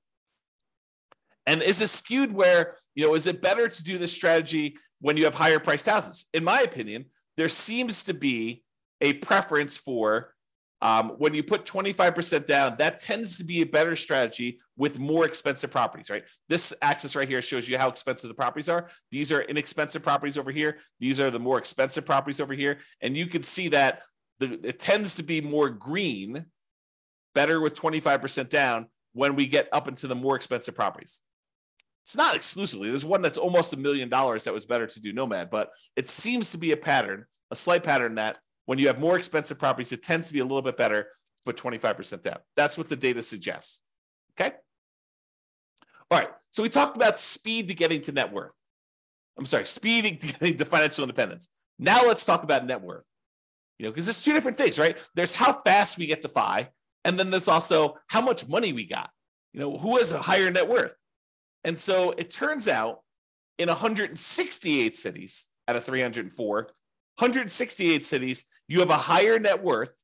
And 1.44 1.62
is 1.62 1.80
it 1.80 1.88
skewed 1.88 2.32
where, 2.32 2.76
you 2.94 3.06
know, 3.06 3.14
is 3.14 3.26
it 3.26 3.42
better 3.42 3.68
to 3.68 3.82
do 3.82 3.98
this 3.98 4.12
strategy 4.12 4.76
when 5.00 5.16
you 5.16 5.24
have 5.24 5.34
higher 5.34 5.58
priced 5.58 5.86
houses? 5.86 6.26
In 6.32 6.44
my 6.44 6.60
opinion, 6.60 7.06
there 7.36 7.48
seems 7.48 8.04
to 8.04 8.14
be 8.14 8.62
a 9.00 9.14
preference 9.14 9.78
for 9.78 10.34
um, 10.80 11.10
when 11.18 11.34
you 11.34 11.42
put 11.42 11.64
25% 11.64 12.46
down, 12.46 12.76
that 12.78 13.00
tends 13.00 13.38
to 13.38 13.44
be 13.44 13.62
a 13.62 13.66
better 13.66 13.96
strategy 13.96 14.60
with 14.76 14.98
more 14.98 15.24
expensive 15.24 15.70
properties, 15.72 16.08
right? 16.08 16.22
This 16.48 16.72
axis 16.82 17.16
right 17.16 17.28
here 17.28 17.42
shows 17.42 17.68
you 17.68 17.76
how 17.78 17.88
expensive 17.88 18.28
the 18.28 18.34
properties 18.34 18.68
are. 18.68 18.88
These 19.10 19.32
are 19.32 19.40
inexpensive 19.42 20.02
properties 20.04 20.38
over 20.38 20.52
here. 20.52 20.78
These 21.00 21.18
are 21.18 21.30
the 21.30 21.40
more 21.40 21.58
expensive 21.58 22.06
properties 22.06 22.40
over 22.40 22.54
here. 22.54 22.78
And 23.00 23.16
you 23.16 23.26
can 23.26 23.42
see 23.42 23.68
that 23.68 24.02
the, 24.38 24.60
it 24.62 24.78
tends 24.78 25.16
to 25.16 25.24
be 25.24 25.40
more 25.40 25.68
green, 25.68 26.46
better 27.34 27.60
with 27.60 27.74
25% 27.74 28.48
down 28.48 28.86
when 29.14 29.34
we 29.34 29.46
get 29.48 29.68
up 29.72 29.88
into 29.88 30.06
the 30.06 30.14
more 30.14 30.36
expensive 30.36 30.76
properties. 30.76 31.22
It's 32.08 32.16
not 32.16 32.34
exclusively. 32.34 32.88
There's 32.88 33.04
one 33.04 33.20
that's 33.20 33.36
almost 33.36 33.74
a 33.74 33.76
million 33.76 34.08
dollars 34.08 34.44
that 34.44 34.54
was 34.54 34.64
better 34.64 34.86
to 34.86 34.98
do 34.98 35.12
Nomad, 35.12 35.50
but 35.50 35.68
it 35.94 36.08
seems 36.08 36.52
to 36.52 36.58
be 36.58 36.72
a 36.72 36.76
pattern, 36.76 37.26
a 37.50 37.54
slight 37.54 37.82
pattern 37.82 38.14
that 38.14 38.38
when 38.64 38.78
you 38.78 38.86
have 38.86 38.98
more 38.98 39.14
expensive 39.14 39.58
properties, 39.58 39.92
it 39.92 40.02
tends 40.02 40.28
to 40.28 40.32
be 40.32 40.40
a 40.40 40.44
little 40.44 40.62
bit 40.62 40.78
better 40.78 41.08
put 41.44 41.58
25% 41.58 42.22
down. 42.22 42.38
That's 42.56 42.78
what 42.78 42.88
the 42.88 42.96
data 42.96 43.20
suggests. 43.20 43.82
Okay. 44.32 44.54
All 46.10 46.18
right. 46.18 46.30
So 46.50 46.62
we 46.62 46.70
talked 46.70 46.96
about 46.96 47.18
speed 47.18 47.68
to 47.68 47.74
getting 47.74 48.00
to 48.02 48.12
net 48.12 48.32
worth. 48.32 48.54
I'm 49.38 49.44
sorry, 49.44 49.66
speed 49.66 50.22
to 50.22 50.26
getting 50.38 50.56
to 50.56 50.64
financial 50.64 51.04
independence. 51.04 51.50
Now 51.78 52.06
let's 52.06 52.24
talk 52.24 52.42
about 52.42 52.64
net 52.64 52.80
worth. 52.80 53.04
You 53.78 53.84
know, 53.84 53.90
because 53.90 54.06
there's 54.06 54.24
two 54.24 54.32
different 54.32 54.56
things, 54.56 54.78
right? 54.78 54.96
There's 55.14 55.34
how 55.34 55.52
fast 55.52 55.98
we 55.98 56.06
get 56.06 56.22
to 56.22 56.28
FI, 56.28 56.70
and 57.04 57.18
then 57.18 57.30
there's 57.30 57.48
also 57.48 57.98
how 58.08 58.22
much 58.22 58.48
money 58.48 58.72
we 58.72 58.86
got. 58.86 59.10
You 59.52 59.60
know, 59.60 59.76
who 59.76 59.98
has 59.98 60.10
a 60.10 60.18
higher 60.18 60.50
net 60.50 60.68
worth? 60.68 60.94
And 61.68 61.78
so 61.78 62.12
it 62.12 62.30
turns 62.30 62.66
out 62.66 63.00
in 63.58 63.68
168 63.68 64.96
cities 64.96 65.48
out 65.68 65.76
of 65.76 65.84
304, 65.84 66.56
168 66.56 68.02
cities, 68.02 68.44
you 68.68 68.80
have 68.80 68.88
a 68.88 68.96
higher 68.96 69.38
net 69.38 69.62
worth 69.62 69.94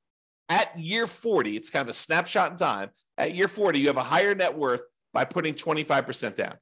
at 0.51 0.79
year 0.79 1.07
40. 1.07 1.57
It's 1.57 1.71
kind 1.71 1.81
of 1.81 1.89
a 1.89 1.95
snapshot 1.95 2.51
in 2.51 2.59
time. 2.59 2.91
At 3.17 3.35
year 3.35 3.49
40, 3.49 3.81
you 3.81 3.87
have 3.87 3.97
a 3.97 4.03
higher 4.03 4.35
net 4.35 4.59
worth 4.59 4.83
by 5.15 5.25
putting 5.25 5.55
25% 5.55 6.35
down. 6.35 6.59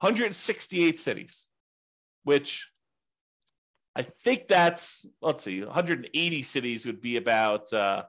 168 0.00 0.98
cities, 0.98 1.46
which 2.24 2.68
I 3.94 4.02
think 4.02 4.48
that's, 4.48 5.06
let's 5.22 5.44
see, 5.44 5.62
180 5.62 6.42
cities 6.42 6.86
would 6.86 7.00
be 7.00 7.18
about 7.18 7.72
uh, 7.72 8.02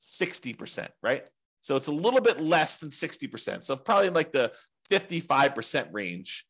60%, 0.00 0.88
right? 1.00 1.28
So 1.66 1.74
it's 1.74 1.88
a 1.88 1.92
little 1.92 2.20
bit 2.20 2.40
less 2.40 2.78
than 2.78 2.90
60%. 2.90 3.64
So 3.64 3.74
probably 3.74 4.10
like 4.10 4.30
the 4.30 4.52
55% 4.90 5.88
range. 5.92 6.46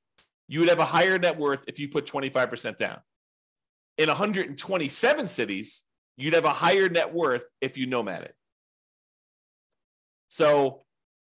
You 0.49 0.61
would 0.61 0.69
have 0.69 0.79
a 0.79 0.85
higher 0.85 1.19
net 1.19 1.39
worth 1.39 1.65
if 1.67 1.79
you 1.81 1.89
put 1.89 2.07
25% 2.07 2.77
down 2.77 2.99
in 3.99 4.09
127 4.09 5.27
cities, 5.27 5.85
you'd 6.17 6.35
have 6.35 6.45
a 6.45 6.51
higher 6.51 6.89
net 6.89 7.15
worth 7.15 7.45
if 7.61 7.79
you 7.79 7.87
nomad 7.87 8.23
it. 8.23 8.35
So, 10.29 10.83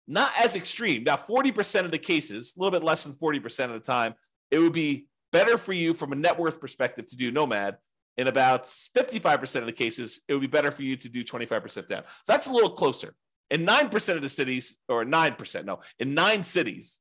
not 0.06 0.32
as 0.38 0.56
extreme. 0.56 1.04
Now, 1.04 1.16
40% 1.16 1.84
of 1.84 1.90
the 1.90 1.98
cases, 1.98 2.54
a 2.56 2.60
little 2.60 2.78
bit 2.78 2.84
less 2.84 3.04
than 3.04 3.12
40% 3.12 3.66
of 3.66 3.72
the 3.72 3.80
time, 3.80 4.14
it 4.50 4.58
would 4.58 4.72
be 4.72 5.06
better 5.30 5.56
for 5.56 5.72
you 5.72 5.94
from 5.94 6.12
a 6.12 6.16
net 6.16 6.38
worth 6.38 6.60
perspective 6.60 7.06
to 7.06 7.16
do 7.16 7.30
nomad. 7.30 7.78
In 8.18 8.26
about 8.26 8.64
55% 8.64 9.60
of 9.60 9.66
the 9.66 9.72
cases, 9.72 10.20
it 10.28 10.34
would 10.34 10.42
be 10.42 10.46
better 10.46 10.70
for 10.70 10.82
you 10.82 10.96
to 10.96 11.08
do 11.08 11.24
25% 11.24 11.86
down. 11.86 12.02
So 12.24 12.32
that's 12.32 12.46
a 12.46 12.52
little 12.52 12.70
closer. 12.70 13.14
In 13.50 13.66
9% 13.66 14.16
of 14.16 14.22
the 14.22 14.28
cities, 14.28 14.78
or 14.88 15.04
9%, 15.04 15.64
no, 15.64 15.80
in 15.98 16.14
nine 16.14 16.42
cities, 16.42 17.00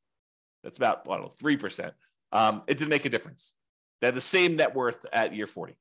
that's 0.63 0.77
about, 0.77 1.07
I 1.09 1.17
don't 1.17 1.21
know, 1.21 1.49
3%, 1.49 1.91
um, 2.33 2.63
it 2.67 2.77
didn't 2.77 2.89
make 2.89 3.05
a 3.05 3.09
difference. 3.09 3.53
They 3.99 4.07
had 4.07 4.15
the 4.15 4.21
same 4.21 4.55
net 4.55 4.75
worth 4.75 5.05
at 5.13 5.33
year 5.33 5.47
40. 5.47 5.75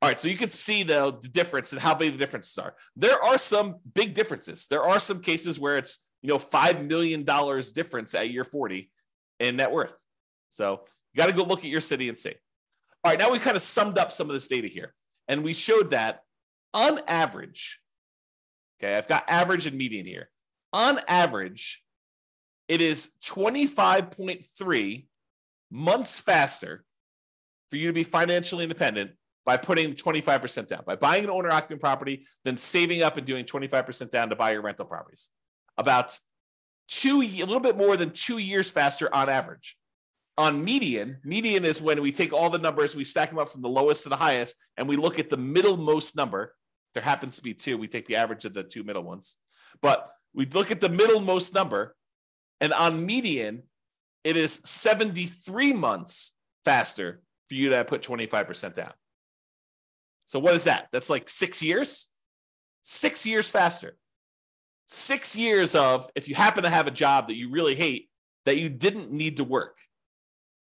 All 0.00 0.10
right, 0.10 0.20
so 0.20 0.28
you 0.28 0.36
can 0.36 0.50
see 0.50 0.82
the, 0.82 1.16
the 1.20 1.28
difference 1.28 1.72
and 1.72 1.80
how 1.80 1.94
big 1.94 2.12
the 2.12 2.18
differences 2.18 2.58
are. 2.58 2.74
There 2.94 3.22
are 3.22 3.38
some 3.38 3.76
big 3.94 4.12
differences. 4.12 4.66
There 4.68 4.82
are 4.82 4.98
some 4.98 5.20
cases 5.20 5.58
where 5.58 5.76
it's 5.76 6.06
you 6.20 6.28
know 6.28 6.38
five 6.38 6.84
million 6.84 7.24
dollars 7.24 7.72
difference 7.72 8.14
at 8.14 8.30
year 8.30 8.44
40 8.44 8.90
in 9.40 9.56
net 9.56 9.72
worth. 9.72 9.96
So 10.50 10.82
you 11.12 11.18
got 11.18 11.28
to 11.28 11.32
go 11.32 11.42
look 11.44 11.60
at 11.60 11.70
your 11.70 11.80
city 11.80 12.10
and 12.10 12.18
see. 12.18 12.34
All 13.02 13.12
right, 13.12 13.18
now 13.18 13.32
we 13.32 13.38
kind 13.38 13.56
of 13.56 13.62
summed 13.62 13.96
up 13.96 14.12
some 14.12 14.28
of 14.28 14.34
this 14.34 14.46
data 14.46 14.68
here, 14.68 14.92
and 15.26 15.42
we 15.42 15.54
showed 15.54 15.90
that 15.90 16.20
on 16.74 17.00
average, 17.08 17.80
okay, 18.84 18.96
I've 18.96 19.08
got 19.08 19.24
average 19.28 19.66
and 19.66 19.76
median 19.76 20.06
here. 20.06 20.28
On 20.72 21.00
average, 21.08 21.82
it 22.68 22.80
is 22.80 23.12
25.3 23.24 25.06
months 25.70 26.20
faster 26.20 26.84
for 27.70 27.76
you 27.76 27.88
to 27.88 27.92
be 27.92 28.04
financially 28.04 28.64
independent 28.64 29.12
by 29.44 29.56
putting 29.56 29.94
25% 29.94 30.68
down, 30.68 30.82
by 30.86 30.96
buying 30.96 31.24
an 31.24 31.30
owner 31.30 31.50
occupant 31.50 31.80
property, 31.80 32.26
then 32.44 32.56
saving 32.56 33.02
up 33.02 33.16
and 33.16 33.26
doing 33.26 33.44
25% 33.44 34.10
down 34.10 34.30
to 34.30 34.36
buy 34.36 34.52
your 34.52 34.62
rental 34.62 34.86
properties. 34.86 35.28
About 35.76 36.18
two, 36.88 37.20
a 37.20 37.44
little 37.44 37.60
bit 37.60 37.76
more 37.76 37.96
than 37.96 38.10
two 38.10 38.38
years 38.38 38.70
faster 38.70 39.12
on 39.14 39.28
average. 39.28 39.76
On 40.36 40.64
median, 40.64 41.18
median 41.24 41.64
is 41.64 41.80
when 41.80 42.02
we 42.02 42.10
take 42.10 42.32
all 42.32 42.50
the 42.50 42.58
numbers, 42.58 42.96
we 42.96 43.04
stack 43.04 43.28
them 43.28 43.38
up 43.38 43.48
from 43.48 43.62
the 43.62 43.68
lowest 43.68 44.02
to 44.02 44.08
the 44.08 44.16
highest, 44.16 44.56
and 44.76 44.88
we 44.88 44.96
look 44.96 45.18
at 45.18 45.30
the 45.30 45.36
middlemost 45.36 46.16
number. 46.16 46.54
There 46.94 47.02
happens 47.02 47.36
to 47.36 47.42
be 47.42 47.54
two. 47.54 47.76
We 47.76 47.88
take 47.88 48.06
the 48.06 48.16
average 48.16 48.44
of 48.44 48.54
the 48.54 48.62
two 48.62 48.84
middle 48.84 49.02
ones. 49.02 49.36
But 49.82 50.08
we 50.32 50.46
look 50.46 50.70
at 50.70 50.80
the 50.80 50.88
middlemost 50.88 51.54
number, 51.54 51.96
and 52.60 52.72
on 52.72 53.04
median, 53.04 53.64
it 54.22 54.36
is 54.36 54.54
73 54.64 55.72
months 55.72 56.32
faster 56.64 57.20
for 57.46 57.54
you 57.54 57.70
to 57.70 57.84
put 57.84 58.02
25% 58.02 58.74
down. 58.74 58.92
So 60.26 60.38
what 60.38 60.54
is 60.54 60.64
that? 60.64 60.88
That's 60.92 61.10
like 61.10 61.28
six 61.28 61.62
years? 61.62 62.08
Six 62.82 63.26
years 63.26 63.50
faster. 63.50 63.96
Six 64.86 65.36
years 65.36 65.74
of 65.74 66.08
if 66.14 66.28
you 66.28 66.34
happen 66.34 66.64
to 66.64 66.70
have 66.70 66.86
a 66.86 66.90
job 66.90 67.28
that 67.28 67.36
you 67.36 67.50
really 67.50 67.74
hate, 67.74 68.08
that 68.44 68.58
you 68.58 68.68
didn't 68.68 69.10
need 69.10 69.38
to 69.38 69.44
work 69.44 69.78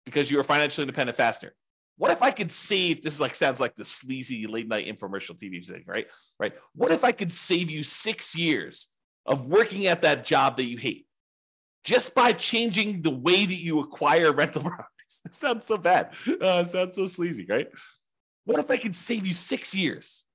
because 0.05 0.31
you 0.31 0.37
were 0.37 0.43
financially 0.43 0.83
independent 0.83 1.17
faster. 1.17 1.55
What 1.97 2.11
if 2.11 2.23
I 2.23 2.31
could 2.31 2.51
save? 2.51 3.03
This 3.03 3.15
is 3.15 3.21
like 3.21 3.35
sounds 3.35 3.61
like 3.61 3.77
the 3.77 3.85
sleazy 3.85 4.47
late 4.47 4.69
night 4.69 4.87
infomercial 4.87 5.37
TV 5.39 5.65
thing, 5.65 5.85
right? 5.87 6.07
Right. 6.39 6.53
What 6.75 6.91
if 6.91 7.05
I 7.05 7.13
could 7.13 7.31
save 7.31 7.71
you 7.71 7.83
six 7.83 8.35
years 8.35 8.89
of 9.27 9.47
working 9.47 9.87
at 9.87 10.03
that 10.03 10.25
job 10.25 10.57
that 10.57 10.65
you 10.65 10.79
hate 10.79 11.07
just 11.85 12.15
by 12.15 12.33
changing 12.33 13.03
the 13.03 13.11
way 13.11 13.45
that 13.45 13.63
you 13.63 13.81
acquire 13.81 14.33
rental 14.35 14.63
properties? 14.63 15.21
That 15.25 15.35
sounds 15.35 15.67
so 15.67 15.77
bad. 15.77 16.15
Uh, 16.41 16.65
sounds 16.65 16.97
so 16.97 17.07
sleazy, 17.07 17.47
right? 17.49 17.69
What 18.45 18.59
if 18.59 18.71
I 18.71 18.77
could 18.77 18.95
save 18.95 19.27
you 19.27 19.33
six 19.33 19.75
years? 19.75 20.27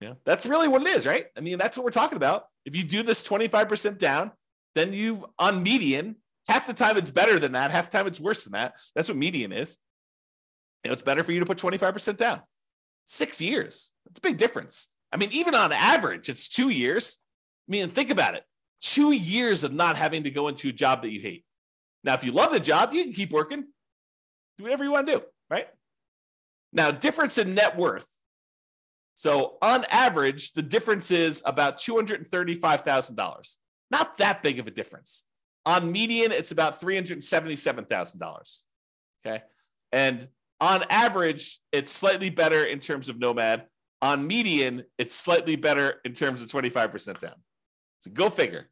Yeah, 0.00 0.14
that's 0.24 0.46
really 0.46 0.66
what 0.66 0.82
it 0.82 0.88
is, 0.88 1.06
right? 1.06 1.26
I 1.36 1.40
mean, 1.40 1.58
that's 1.58 1.76
what 1.76 1.84
we're 1.84 1.92
talking 1.92 2.16
about. 2.16 2.46
If 2.64 2.74
you 2.74 2.82
do 2.82 3.04
this 3.04 3.22
25% 3.26 3.98
down, 3.98 4.32
then 4.74 4.92
you've 4.92 5.24
on 5.38 5.62
median, 5.62 6.16
half 6.48 6.66
the 6.66 6.74
time 6.74 6.96
it's 6.96 7.10
better 7.10 7.38
than 7.38 7.52
that, 7.52 7.70
half 7.70 7.90
the 7.90 7.98
time 7.98 8.08
it's 8.08 8.18
worse 8.18 8.44
than 8.44 8.54
that. 8.54 8.74
That's 8.96 9.08
what 9.08 9.16
median 9.16 9.52
is. 9.52 9.78
You 10.84 10.88
know, 10.88 10.92
it's 10.92 11.02
better 11.02 11.22
for 11.22 11.32
you 11.32 11.40
to 11.40 11.46
put 11.46 11.58
25% 11.58 12.16
down. 12.16 12.40
Six 13.04 13.40
years. 13.40 13.92
That's 14.06 14.18
a 14.18 14.22
big 14.22 14.36
difference. 14.36 14.88
I 15.12 15.16
mean, 15.16 15.28
even 15.32 15.54
on 15.54 15.72
average, 15.72 16.28
it's 16.28 16.48
two 16.48 16.70
years. 16.70 17.18
I 17.68 17.72
mean, 17.72 17.88
think 17.88 18.10
about 18.10 18.34
it. 18.34 18.44
Two 18.80 19.12
years 19.12 19.64
of 19.64 19.72
not 19.72 19.96
having 19.96 20.24
to 20.24 20.30
go 20.30 20.48
into 20.48 20.68
a 20.68 20.72
job 20.72 21.02
that 21.02 21.10
you 21.10 21.20
hate. 21.20 21.44
Now, 22.04 22.14
if 22.14 22.24
you 22.24 22.32
love 22.32 22.50
the 22.50 22.60
job, 22.60 22.92
you 22.92 23.04
can 23.04 23.12
keep 23.12 23.30
working. 23.30 23.64
Do 24.58 24.64
whatever 24.64 24.84
you 24.84 24.90
want 24.90 25.06
to 25.06 25.12
do, 25.14 25.22
right? 25.50 25.68
Now, 26.72 26.90
difference 26.90 27.38
in 27.38 27.54
net 27.54 27.76
worth. 27.76 28.08
So, 29.14 29.58
on 29.62 29.84
average, 29.90 30.52
the 30.54 30.62
difference 30.62 31.10
is 31.10 31.42
about 31.44 31.78
$235,000. 31.78 33.56
Not 33.90 34.18
that 34.18 34.42
big 34.42 34.58
of 34.58 34.66
a 34.66 34.70
difference. 34.70 35.24
On 35.64 35.92
median, 35.92 36.32
it's 36.32 36.50
about 36.50 36.80
$377,000. 36.80 38.62
Okay. 39.24 39.42
And 39.92 40.26
on 40.62 40.84
average, 40.88 41.58
it's 41.72 41.90
slightly 41.90 42.30
better 42.30 42.64
in 42.64 42.78
terms 42.78 43.08
of 43.08 43.18
Nomad. 43.18 43.64
On 44.00 44.24
median, 44.24 44.84
it's 44.96 45.12
slightly 45.12 45.56
better 45.56 45.96
in 46.04 46.12
terms 46.12 46.40
of 46.40 46.48
25% 46.48 47.18
down. 47.18 47.34
So 47.98 48.12
go 48.12 48.30
figure. 48.30 48.68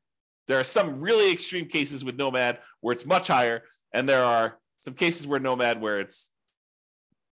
There 0.46 0.58
are 0.58 0.64
some 0.64 1.00
really 1.00 1.32
extreme 1.32 1.66
cases 1.66 2.04
with 2.04 2.16
Nomad 2.16 2.60
where 2.80 2.92
it's 2.92 3.04
much 3.04 3.26
higher, 3.26 3.64
and 3.92 4.08
there 4.08 4.22
are 4.22 4.58
some 4.82 4.94
cases 4.94 5.26
where 5.26 5.40
Nomad 5.40 5.80
where 5.80 5.98
it's 5.98 6.30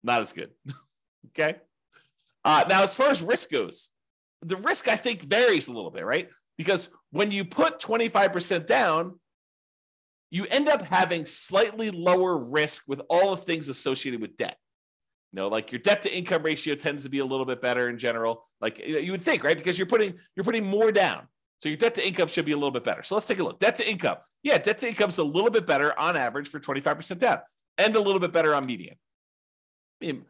not 0.04 0.20
as 0.20 0.34
good. 0.34 0.50
okay. 1.28 1.56
Uh, 2.44 2.64
now, 2.68 2.82
as 2.82 2.94
far 2.94 3.08
as 3.08 3.22
risk 3.22 3.50
goes, 3.50 3.90
the 4.42 4.56
risk 4.56 4.86
I 4.86 4.96
think 4.96 5.22
varies 5.22 5.68
a 5.68 5.72
little 5.72 5.90
bit, 5.90 6.04
right? 6.04 6.28
Because 6.58 6.90
when 7.10 7.30
you 7.30 7.46
put 7.46 7.80
25% 7.80 8.66
down, 8.66 9.18
you 10.32 10.46
end 10.46 10.66
up 10.66 10.80
having 10.80 11.26
slightly 11.26 11.90
lower 11.90 12.38
risk 12.50 12.84
with 12.88 13.02
all 13.10 13.32
the 13.32 13.36
things 13.36 13.68
associated 13.68 14.22
with 14.22 14.34
debt. 14.34 14.56
You 15.30 15.36
know, 15.36 15.48
like 15.48 15.70
your 15.70 15.78
debt 15.78 16.00
to 16.02 16.14
income 16.14 16.42
ratio 16.42 16.74
tends 16.74 17.04
to 17.04 17.10
be 17.10 17.18
a 17.18 17.24
little 17.24 17.44
bit 17.44 17.60
better 17.60 17.90
in 17.90 17.98
general. 17.98 18.48
Like 18.58 18.78
you 18.78 19.12
would 19.12 19.20
think, 19.20 19.44
right? 19.44 19.56
Because 19.56 19.78
you're 19.78 19.86
putting 19.86 20.14
you're 20.34 20.44
putting 20.44 20.64
more 20.64 20.90
down. 20.90 21.28
So 21.58 21.68
your 21.68 21.76
debt 21.76 21.94
to 21.96 22.06
income 22.06 22.28
should 22.28 22.46
be 22.46 22.52
a 22.52 22.56
little 22.56 22.70
bit 22.70 22.82
better. 22.82 23.02
So 23.02 23.14
let's 23.14 23.28
take 23.28 23.40
a 23.40 23.44
look. 23.44 23.58
Debt 23.60 23.76
to 23.76 23.88
income. 23.88 24.16
Yeah, 24.42 24.56
debt 24.56 24.78
to 24.78 24.88
income 24.88 25.10
is 25.10 25.18
a 25.18 25.24
little 25.24 25.50
bit 25.50 25.66
better 25.66 25.96
on 25.98 26.16
average 26.16 26.48
for 26.48 26.58
25% 26.58 27.18
down 27.18 27.40
and 27.76 27.94
a 27.94 28.00
little 28.00 28.18
bit 28.18 28.32
better 28.32 28.54
on 28.54 28.64
median. 28.64 28.96
I 30.02 30.06
mean, 30.06 30.24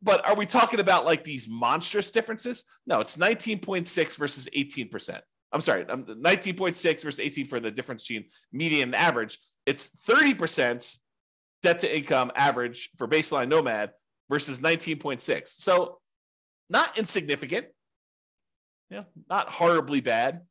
but 0.00 0.24
are 0.24 0.36
we 0.36 0.46
talking 0.46 0.78
about 0.78 1.04
like 1.04 1.24
these 1.24 1.48
monstrous 1.48 2.12
differences? 2.12 2.64
No, 2.86 3.00
it's 3.00 3.16
19.6 3.16 4.16
versus 4.16 4.48
18%. 4.56 5.20
I'm 5.52 5.60
sorry, 5.60 5.86
um, 5.86 6.04
19.6 6.04 7.04
versus 7.04 7.20
18 7.20 7.44
for 7.44 7.60
the 7.60 7.70
difference 7.70 8.06
between 8.06 8.24
median 8.52 8.88
and 8.88 8.94
average. 8.94 9.38
It's 9.66 9.88
30% 10.08 10.98
debt 11.62 11.80
to 11.80 11.96
income 11.96 12.32
average 12.34 12.90
for 12.96 13.06
baseline 13.06 13.48
nomad 13.48 13.92
versus 14.28 14.60
19.6. 14.60 15.48
So 15.48 15.98
not 16.70 16.96
insignificant. 16.98 17.66
Yeah, 18.90 19.02
not 19.28 19.50
horribly 19.50 20.00
bad. 20.00 20.42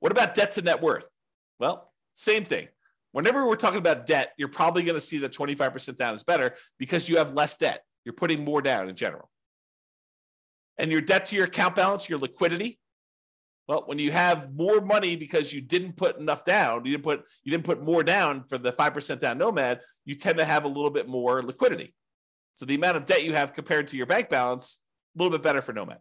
What 0.00 0.12
about 0.12 0.34
debt 0.34 0.52
to 0.52 0.62
net 0.62 0.82
worth? 0.82 1.08
Well, 1.58 1.90
same 2.14 2.44
thing. 2.44 2.68
Whenever 3.12 3.46
we're 3.46 3.56
talking 3.56 3.78
about 3.78 4.06
debt, 4.06 4.32
you're 4.36 4.48
probably 4.48 4.82
going 4.82 4.94
to 4.94 5.00
see 5.00 5.18
that 5.18 5.32
25% 5.32 5.96
down 5.96 6.14
is 6.14 6.24
better 6.24 6.54
because 6.78 7.08
you 7.08 7.18
have 7.18 7.32
less 7.32 7.58
debt. 7.58 7.84
You're 8.04 8.14
putting 8.14 8.44
more 8.44 8.62
down 8.62 8.88
in 8.88 8.96
general. 8.96 9.30
And 10.78 10.90
your 10.90 11.02
debt 11.02 11.26
to 11.26 11.36
your 11.36 11.44
account 11.44 11.74
balance, 11.74 12.08
your 12.08 12.18
liquidity, 12.18 12.78
well, 13.68 13.84
when 13.86 13.98
you 13.98 14.10
have 14.10 14.52
more 14.54 14.80
money 14.80 15.16
because 15.16 15.52
you 15.52 15.60
didn't 15.60 15.96
put 15.96 16.18
enough 16.18 16.44
down, 16.44 16.84
you 16.84 16.92
didn't 16.92 17.04
put 17.04 17.24
you 17.44 17.52
didn't 17.52 17.64
put 17.64 17.82
more 17.82 18.02
down 18.02 18.44
for 18.44 18.58
the 18.58 18.72
five 18.72 18.92
percent 18.92 19.20
down 19.20 19.38
nomad, 19.38 19.80
you 20.04 20.14
tend 20.14 20.38
to 20.38 20.44
have 20.44 20.64
a 20.64 20.68
little 20.68 20.90
bit 20.90 21.08
more 21.08 21.42
liquidity. 21.42 21.94
So 22.54 22.66
the 22.66 22.74
amount 22.74 22.96
of 22.96 23.06
debt 23.06 23.24
you 23.24 23.34
have 23.34 23.54
compared 23.54 23.88
to 23.88 23.96
your 23.96 24.06
bank 24.06 24.28
balance, 24.28 24.80
a 25.16 25.22
little 25.22 25.36
bit 25.36 25.42
better 25.42 25.62
for 25.62 25.72
nomad. 25.72 25.98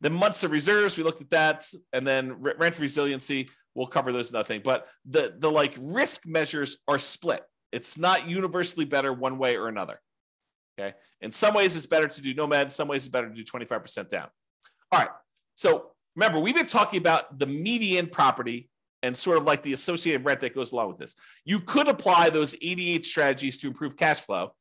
The 0.00 0.10
months 0.10 0.44
of 0.44 0.50
reserves, 0.50 0.98
we 0.98 1.04
looked 1.04 1.20
at 1.20 1.30
that, 1.30 1.64
and 1.92 2.06
then 2.06 2.34
rent 2.40 2.78
resiliency, 2.78 3.48
we'll 3.74 3.86
cover 3.86 4.12
those 4.12 4.32
nothing. 4.32 4.62
But 4.64 4.88
the 5.04 5.34
the 5.38 5.50
like 5.50 5.74
risk 5.78 6.26
measures 6.26 6.78
are 6.88 6.98
split. 6.98 7.42
It's 7.72 7.96
not 7.96 8.28
universally 8.28 8.84
better 8.84 9.12
one 9.12 9.38
way 9.38 9.56
or 9.56 9.68
another. 9.68 10.00
Okay. 10.78 10.94
In 11.20 11.30
some 11.30 11.54
ways, 11.54 11.76
it's 11.76 11.86
better 11.86 12.08
to 12.08 12.22
do 12.22 12.34
nomad. 12.34 12.66
In 12.66 12.70
some 12.70 12.88
ways, 12.88 13.04
it's 13.04 13.12
better 13.12 13.28
to 13.28 13.34
do 13.34 13.44
25% 13.44 14.08
down. 14.08 14.28
All 14.90 15.00
right. 15.00 15.10
So 15.54 15.90
remember, 16.20 16.38
we've 16.38 16.54
been 16.54 16.66
talking 16.66 16.98
about 16.98 17.38
the 17.38 17.46
median 17.46 18.06
property 18.06 18.68
and 19.02 19.16
sort 19.16 19.38
of 19.38 19.44
like 19.44 19.62
the 19.62 19.72
associated 19.72 20.24
rent 20.24 20.40
that 20.40 20.54
goes 20.54 20.72
along 20.72 20.88
with 20.88 20.98
this. 20.98 21.16
You 21.44 21.60
could 21.60 21.88
apply 21.88 22.28
those 22.28 22.54
88 22.60 23.06
strategies 23.06 23.58
to 23.60 23.68
improve 23.68 23.96
cash 23.96 24.20
flow 24.20 24.52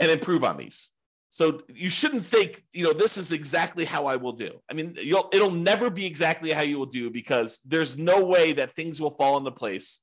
and 0.00 0.10
improve 0.10 0.42
on 0.42 0.56
these. 0.56 0.90
So 1.30 1.60
you 1.68 1.90
shouldn't 1.90 2.24
think, 2.24 2.62
you 2.72 2.82
know, 2.82 2.94
this 2.94 3.18
is 3.18 3.32
exactly 3.32 3.84
how 3.84 4.06
I 4.06 4.16
will 4.16 4.32
do. 4.32 4.52
I 4.70 4.74
mean, 4.74 4.96
it'll 4.96 5.50
never 5.50 5.90
be 5.90 6.06
exactly 6.06 6.50
how 6.50 6.62
you 6.62 6.78
will 6.78 6.86
do 6.86 7.10
because 7.10 7.60
there's 7.66 7.98
no 7.98 8.24
way 8.24 8.54
that 8.54 8.70
things 8.70 9.02
will 9.02 9.10
fall 9.10 9.36
into 9.36 9.50
place 9.50 10.00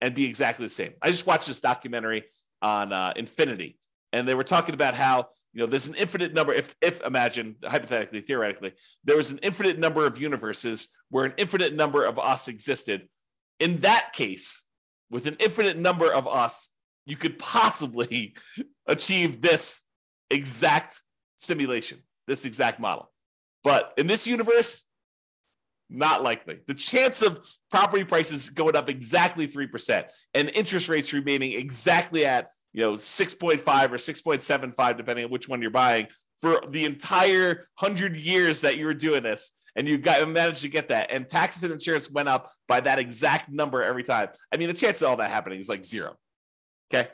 and 0.00 0.16
be 0.16 0.24
exactly 0.24 0.66
the 0.66 0.70
same. 0.70 0.94
I 1.00 1.12
just 1.12 1.28
watched 1.28 1.46
this 1.46 1.60
documentary 1.60 2.24
on 2.60 2.92
uh, 2.92 3.12
Infinity, 3.14 3.78
and 4.14 4.28
they 4.28 4.34
were 4.34 4.44
talking 4.44 4.74
about 4.74 4.94
how 4.94 5.26
you 5.52 5.60
know 5.60 5.66
there's 5.66 5.88
an 5.88 5.96
infinite 5.96 6.32
number 6.32 6.54
if 6.54 6.74
if 6.80 7.02
imagine 7.02 7.56
hypothetically 7.64 8.20
theoretically 8.20 8.72
there 9.02 9.16
was 9.16 9.32
an 9.32 9.40
infinite 9.42 9.78
number 9.78 10.06
of 10.06 10.16
universes 10.16 10.88
where 11.10 11.24
an 11.24 11.34
infinite 11.36 11.74
number 11.74 12.04
of 12.04 12.18
us 12.18 12.48
existed. 12.48 13.08
In 13.60 13.80
that 13.80 14.12
case 14.12 14.66
with 15.10 15.26
an 15.26 15.36
infinite 15.40 15.76
number 15.76 16.10
of 16.12 16.26
us 16.28 16.70
you 17.06 17.16
could 17.16 17.38
possibly 17.38 18.34
achieve 18.86 19.42
this 19.42 19.84
exact 20.30 21.02
simulation 21.36 21.98
this 22.26 22.46
exact 22.46 22.78
model. 22.78 23.10
But 23.64 23.92
in 23.98 24.06
this 24.06 24.26
universe 24.26 24.86
not 25.90 26.22
likely. 26.22 26.60
The 26.66 26.74
chance 26.74 27.22
of 27.22 27.46
property 27.70 28.04
prices 28.04 28.48
going 28.50 28.74
up 28.74 28.88
exactly 28.88 29.46
3% 29.46 30.10
and 30.32 30.50
interest 30.50 30.88
rates 30.88 31.12
remaining 31.12 31.52
exactly 31.52 32.24
at 32.24 32.48
you 32.74 32.82
know 32.82 32.92
6.5 32.94 33.58
or 33.60 33.96
6.75 33.96 34.96
depending 34.96 35.24
on 35.24 35.30
which 35.30 35.48
one 35.48 35.62
you're 35.62 35.70
buying 35.70 36.08
for 36.36 36.60
the 36.68 36.84
entire 36.84 37.66
100 37.78 38.16
years 38.16 38.60
that 38.62 38.76
you 38.76 38.84
were 38.84 38.94
doing 38.94 39.22
this. 39.22 39.52
And 39.76 39.88
you 39.88 39.98
got 39.98 40.28
managed 40.28 40.62
to 40.62 40.68
get 40.68 40.88
that. 40.88 41.10
And 41.10 41.28
taxes 41.28 41.64
and 41.64 41.72
insurance 41.72 42.08
went 42.08 42.28
up 42.28 42.48
by 42.68 42.80
that 42.80 43.00
exact 43.00 43.50
number 43.50 43.82
every 43.82 44.02
time. 44.04 44.28
I 44.52 44.56
mean 44.56 44.68
the 44.68 44.74
chance 44.74 45.00
of 45.00 45.08
all 45.08 45.16
that 45.16 45.30
happening 45.30 45.58
is 45.58 45.68
like 45.68 45.84
zero. 45.84 46.16
Okay? 46.92 47.08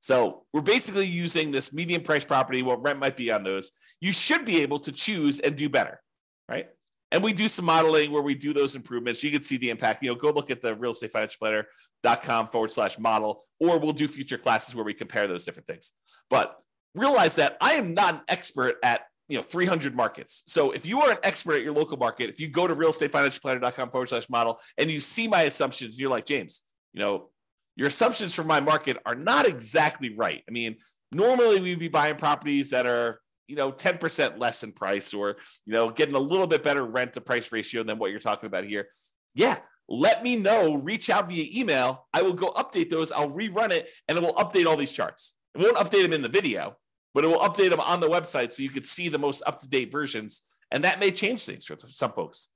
So 0.00 0.44
we're 0.52 0.60
basically 0.60 1.06
using 1.06 1.50
this 1.50 1.74
median 1.74 2.02
price 2.02 2.24
property 2.24 2.62
what 2.62 2.82
rent 2.82 2.98
might 2.98 3.16
be 3.16 3.30
on 3.30 3.42
those. 3.42 3.72
You 4.00 4.12
should 4.12 4.44
be 4.44 4.62
able 4.62 4.78
to 4.80 4.92
choose 4.92 5.40
and 5.40 5.56
do 5.56 5.68
better 5.68 6.00
right 6.48 6.68
and 7.10 7.22
we 7.22 7.32
do 7.32 7.48
some 7.48 7.64
modeling 7.64 8.10
where 8.10 8.22
we 8.22 8.34
do 8.34 8.52
those 8.52 8.74
improvements. 8.74 9.22
You 9.22 9.30
can 9.30 9.40
see 9.40 9.56
the 9.56 9.70
impact. 9.70 10.02
You 10.02 10.10
know, 10.10 10.14
go 10.14 10.30
look 10.30 10.50
at 10.50 10.60
the 10.60 10.74
real 10.74 10.90
estate 10.90 11.10
financial 11.10 11.38
planner.com 11.38 12.48
forward 12.48 12.72
slash 12.72 12.98
model, 12.98 13.44
or 13.60 13.78
we'll 13.78 13.92
do 13.92 14.08
future 14.08 14.38
classes 14.38 14.74
where 14.74 14.84
we 14.84 14.94
compare 14.94 15.26
those 15.26 15.44
different 15.44 15.66
things. 15.66 15.92
But 16.28 16.58
realize 16.94 17.36
that 17.36 17.56
I 17.60 17.74
am 17.74 17.94
not 17.94 18.14
an 18.14 18.20
expert 18.28 18.76
at 18.82 19.02
you 19.28 19.36
know 19.36 19.42
300 19.42 19.94
markets. 19.94 20.42
So 20.46 20.72
if 20.72 20.86
you 20.86 21.00
are 21.02 21.12
an 21.12 21.18
expert 21.22 21.56
at 21.56 21.62
your 21.62 21.72
local 21.72 21.96
market, 21.96 22.28
if 22.28 22.40
you 22.40 22.48
go 22.48 22.66
to 22.66 22.74
real 22.74 22.90
estate 22.90 23.10
financial 23.10 23.40
planner.com 23.40 23.90
forward 23.90 24.08
slash 24.08 24.28
model 24.28 24.60
and 24.76 24.90
you 24.90 25.00
see 25.00 25.28
my 25.28 25.42
assumptions, 25.42 25.98
you're 25.98 26.10
like, 26.10 26.26
James, 26.26 26.62
you 26.92 27.00
know, 27.00 27.30
your 27.76 27.88
assumptions 27.88 28.34
for 28.34 28.44
my 28.44 28.60
market 28.60 28.98
are 29.06 29.14
not 29.14 29.46
exactly 29.46 30.14
right. 30.14 30.42
I 30.48 30.50
mean, 30.50 30.76
normally 31.12 31.60
we'd 31.60 31.78
be 31.78 31.88
buying 31.88 32.16
properties 32.16 32.70
that 32.70 32.86
are 32.86 33.20
you 33.48 33.56
know 33.56 33.72
10% 33.72 34.38
less 34.38 34.62
in 34.62 34.72
price 34.72 35.12
or 35.12 35.36
you 35.66 35.72
know 35.72 35.90
getting 35.90 36.14
a 36.14 36.20
little 36.20 36.46
bit 36.46 36.62
better 36.62 36.84
rent 36.84 37.14
to 37.14 37.20
price 37.20 37.50
ratio 37.50 37.82
than 37.82 37.98
what 37.98 38.10
you're 38.10 38.20
talking 38.20 38.46
about 38.46 38.64
here. 38.64 38.88
Yeah 39.34 39.58
let 39.90 40.22
me 40.22 40.36
know. 40.36 40.74
Reach 40.74 41.08
out 41.08 41.30
via 41.30 41.46
email. 41.58 42.06
I 42.12 42.20
will 42.20 42.34
go 42.34 42.50
update 42.50 42.90
those. 42.90 43.10
I'll 43.10 43.30
rerun 43.30 43.70
it 43.70 43.88
and 44.06 44.18
it 44.18 44.20
will 44.22 44.34
update 44.34 44.66
all 44.66 44.76
these 44.76 44.92
charts. 44.92 45.34
It 45.54 45.62
won't 45.62 45.78
update 45.78 46.02
them 46.02 46.12
in 46.12 46.22
the 46.22 46.28
video 46.28 46.76
but 47.14 47.24
it 47.24 47.28
will 47.28 47.40
update 47.40 47.70
them 47.70 47.80
on 47.80 48.00
the 48.00 48.08
website 48.08 48.52
so 48.52 48.62
you 48.62 48.70
can 48.70 48.82
see 48.82 49.08
the 49.08 49.18
most 49.18 49.42
up-to-date 49.46 49.90
versions 49.90 50.42
and 50.70 50.84
that 50.84 51.00
may 51.00 51.10
change 51.10 51.44
things 51.44 51.64
for 51.64 51.76
some 51.86 52.12
folks 52.12 52.48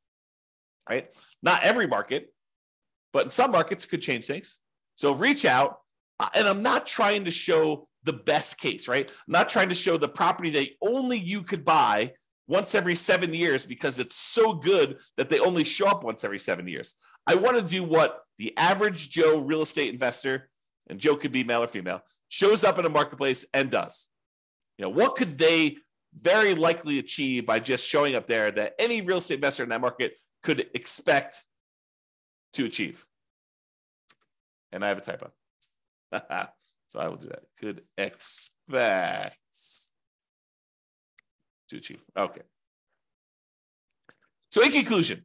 right? 0.89 1.09
Not 1.43 1.65
every 1.65 1.87
market 1.87 2.33
but 3.13 3.25
in 3.25 3.31
some 3.31 3.51
markets 3.51 3.87
could 3.87 4.03
change 4.03 4.27
things. 4.27 4.61
So 4.95 5.15
reach 5.15 5.45
out 5.45 5.79
uh, 6.21 6.29
and 6.35 6.47
i'm 6.47 6.63
not 6.63 6.87
trying 6.87 7.25
to 7.25 7.31
show 7.31 7.89
the 8.05 8.13
best 8.13 8.59
case, 8.59 8.89
right? 8.89 9.09
I'm 9.09 9.33
not 9.33 9.49
trying 9.49 9.69
to 9.69 9.75
show 9.75 9.97
the 9.97 10.09
property 10.09 10.51
that 10.51 10.69
only 10.81 11.19
you 11.19 11.43
could 11.43 11.65
buy 11.65 12.13
once 12.49 12.75
every 12.75 12.95
seven 12.95 13.33
years 13.33 13.65
because 13.65 13.99
it's 13.99 14.17
so 14.17 14.53
good 14.53 14.99
that 15.17 15.31
they 15.31 15.39
only 15.39 15.65
show 15.65 15.87
up 15.87 16.05
once 16.05 16.25
every 16.25 16.39
seven 16.39 16.67
years. 16.67 16.97
I 17.27 17.37
want 17.37 17.57
to 17.57 17.63
do 17.63 17.85
what 17.85 18.21
the 18.39 18.57
average 18.57 19.11
Joe 19.11 19.39
real 19.39 19.63
estate 19.63 19.93
investor, 19.93 20.51
and 20.89 20.99
Joe 20.99 21.17
could 21.17 21.33
be 21.33 21.45
male 21.45 21.63
or 21.63 21.67
female, 21.67 22.03
shows 22.29 22.65
up 22.65 22.79
in 22.79 22.85
a 22.85 22.91
marketplace 22.91 23.47
and 23.55 23.71
does. 23.71 24.09
You 24.77 24.85
know, 24.85 24.91
what 24.91 25.15
could 25.15 25.39
they 25.39 25.79
very 26.21 26.55
likely 26.55 26.99
achieve 26.99 27.47
by 27.47 27.59
just 27.61 27.89
showing 27.89 28.15
up 28.15 28.27
there 28.27 28.51
that 28.51 28.75
any 28.79 29.01
real 29.01 29.19
estate 29.19 29.37
investor 29.37 29.63
in 29.63 29.69
that 29.69 29.81
market 29.81 30.19
could 30.43 30.67
expect 30.75 31.45
to 32.55 32.65
achieve? 32.65 33.07
And 34.73 34.85
I 34.85 34.89
have 34.89 34.99
a 34.99 35.01
typo. 35.01 35.31
So 36.93 37.01
I 37.01 37.09
will 37.09 37.17
do 37.17 37.29
that. 37.29 37.45
Could 37.59 37.81
expect 37.97 39.39
to 41.71 41.77
achieve. 41.79 42.05
Okay. 42.15 42.43
So, 44.51 44.63
in 44.63 44.71
conclusion, 44.71 45.25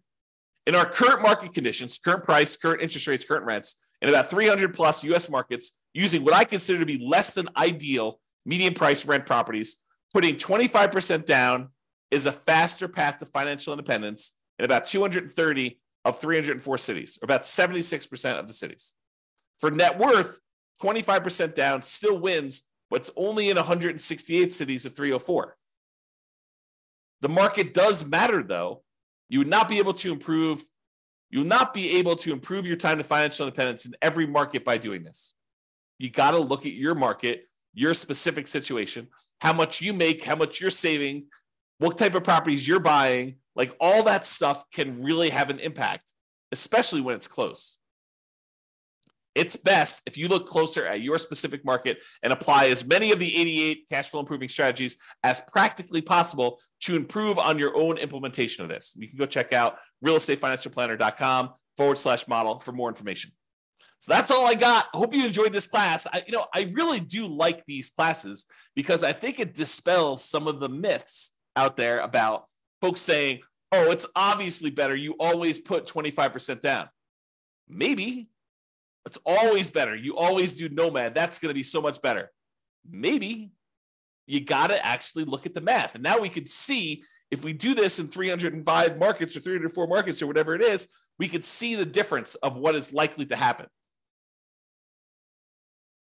in 0.65 0.75
our 0.75 0.86
current 0.86 1.21
market 1.21 1.53
conditions, 1.53 1.97
current 1.97 2.23
price, 2.23 2.56
current 2.56 2.82
interest 2.82 3.06
rates, 3.08 3.25
current 3.25 3.43
rents, 3.45 3.75
in 4.01 4.08
about 4.08 4.30
300 4.30 4.73
plus 4.73 5.03
US 5.03 5.30
markets, 5.30 5.77
using 5.93 6.23
what 6.23 6.34
I 6.34 6.45
consider 6.45 6.80
to 6.80 6.86
be 6.86 7.06
less 7.06 7.34
than 7.34 7.49
ideal 7.58 8.21
median 8.45 8.73
price 8.73 9.06
rent 9.06 9.25
properties, 9.25 9.75
putting 10.13 10.36
25% 10.36 11.25
down 11.25 11.71
is 12.12 12.27
a 12.27 12.32
faster 12.32 12.88
path 12.88 13.17
to 13.17 13.25
financial 13.25 13.73
independence 13.73 14.38
in 14.58 14.63
about 14.63 14.86
230 14.86 15.82
of 16.06 16.21
304 16.21 16.77
cities, 16.77 17.19
or 17.21 17.25
about 17.25 17.41
76% 17.41 18.39
of 18.39 18.47
the 18.47 18.53
cities. 18.53 18.93
For 19.60 19.69
net 19.69 19.97
worth, 19.97 20.39
25% 20.81 21.55
down, 21.55 21.81
still 21.81 22.19
wins, 22.19 22.63
but 22.89 23.01
it's 23.01 23.11
only 23.15 23.49
in 23.49 23.57
168 23.57 24.51
cities 24.51 24.85
of 24.85 24.95
304. 24.95 25.55
The 27.21 27.29
market 27.29 27.73
does 27.73 28.05
matter, 28.05 28.43
though. 28.43 28.83
You 29.29 29.39
would 29.39 29.47
not 29.47 29.67
be 29.67 29.79
able 29.79 29.93
to 29.95 30.11
improve. 30.11 30.61
You 31.29 31.39
will 31.39 31.47
not 31.47 31.73
be 31.73 31.97
able 31.97 32.15
to 32.17 32.31
improve 32.31 32.65
your 32.65 32.77
time 32.77 32.99
to 32.99 33.03
financial 33.03 33.47
independence 33.47 33.85
in 33.85 33.93
every 34.01 34.27
market 34.27 34.63
by 34.63 34.77
doing 34.77 35.03
this. 35.03 35.35
You 35.97 36.09
got 36.09 36.31
to 36.31 36.37
look 36.37 36.65
at 36.65 36.73
your 36.73 36.95
market, 36.95 37.45
your 37.73 37.93
specific 37.93 38.47
situation, 38.47 39.07
how 39.39 39.53
much 39.53 39.81
you 39.81 39.93
make, 39.93 40.23
how 40.23 40.35
much 40.35 40.61
you're 40.61 40.69
saving, 40.69 41.27
what 41.79 41.97
type 41.97 42.15
of 42.15 42.23
properties 42.23 42.67
you're 42.67 42.79
buying. 42.79 43.37
Like 43.55 43.75
all 43.79 44.03
that 44.03 44.23
stuff 44.25 44.69
can 44.71 45.01
really 45.01 45.29
have 45.29 45.49
an 45.49 45.59
impact, 45.59 46.13
especially 46.51 47.01
when 47.01 47.15
it's 47.15 47.27
close. 47.27 47.76
It's 49.38 49.56
best 49.56 50.02
if 50.08 50.17
you 50.17 50.28
look 50.28 50.50
closer 50.50 50.88
at 50.88 51.02
your 51.02 51.19
specific 51.19 51.63
market 51.63 52.04
and 52.23 52.34
apply 52.34 52.69
as 52.69 52.88
many 52.88 53.12
of 53.12 53.19
the 53.19 53.38
88 53.38 53.86
cash 53.88 54.10
flow 54.10 54.19
improving 54.19 54.50
strategies 54.50 54.97
as 55.23 55.41
practically 55.41 56.02
possible 56.02 56.60
to 56.82 56.95
improve 56.95 57.38
on 57.38 57.60
your 57.60 57.78
own 57.78 58.00
implementation 58.00 58.63
of 58.63 58.69
this. 58.69 58.95
You 58.97 59.08
can 59.08 59.19
go 59.19 59.28
check 59.28 59.54
out 59.54 59.78
realestatefinancialplanner.com 60.04 61.52
forward 61.78 62.00
slash 62.00 62.28
model 62.28 62.58
for 62.58 62.71
more 62.71 62.89
information. 62.89 63.32
So 64.00 64.12
that's 64.12 64.32
all 64.32 64.47
I 64.47 64.56
got. 64.56 64.86
Hope 64.95 65.13
you 65.13 65.23
enjoyed 65.23 65.54
this 65.54 65.67
class. 65.67 66.08
I, 66.12 66.23
you 66.26 66.34
know, 66.34 66.47
I 66.52 66.71
really 66.73 67.00
do 67.00 67.28
like 67.28 67.63
these 67.67 67.91
classes 67.91 68.47
because 68.76 69.04
I 69.04 69.13
think 69.13 69.39
it 69.39 69.54
dispels 69.54 70.23
some 70.23 70.47
of 70.47 70.60
the 70.60 70.69
myths 70.69 71.32
out 71.56 71.78
there 71.78 72.00
about 72.00 72.45
folks 72.82 73.02
saying, 73.02 73.41
oh, 73.71 73.91
it's 73.91 74.08
obviously 74.15 74.71
better. 74.71 74.95
You 74.95 75.15
always 75.19 75.60
put 75.60 75.86
25% 75.86 76.60
down. 76.60 76.89
Maybe 77.69 78.30
it's 79.08 79.20
always 79.26 79.72
better. 79.72 79.96
You 79.96 80.17
always 80.17 80.56
do 80.56 80.70
Nomad. 80.70 81.13
That's 81.13 81.39
going 81.39 81.50
to 81.50 81.56
be 81.56 81.63
so 81.63 81.82
much 81.82 82.02
better. 82.02 82.32
Maybe 82.89 83.52
you 84.26 84.41
got 84.41 84.67
to 84.67 84.86
actually 84.86 85.26
look 85.26 85.46
at 85.46 85.54
the 85.54 85.62
math. 85.62 85.96
And 85.96 86.04
now 86.04 86.20
we 86.20 86.30
can 86.30 86.46
see 86.46 87.04
if 87.32 87.43
we 87.43 87.54
do 87.54 87.74
this 87.74 88.00
in 88.00 88.08
305 88.08 89.00
markets 89.00 89.36
or 89.36 89.39
304 89.39 89.88
markets 89.88 90.22
or 90.22 90.28
whatever 90.28 90.56
it 90.56 90.62
is, 90.62 90.89
we 91.20 91.28
could 91.28 91.43
see 91.43 91.76
the 91.76 91.86
difference 91.86 92.36
of 92.36 92.58
what 92.58 92.76
is 92.76 92.93
likely 92.93 93.26
to 93.26 93.36
happen. 93.36 93.67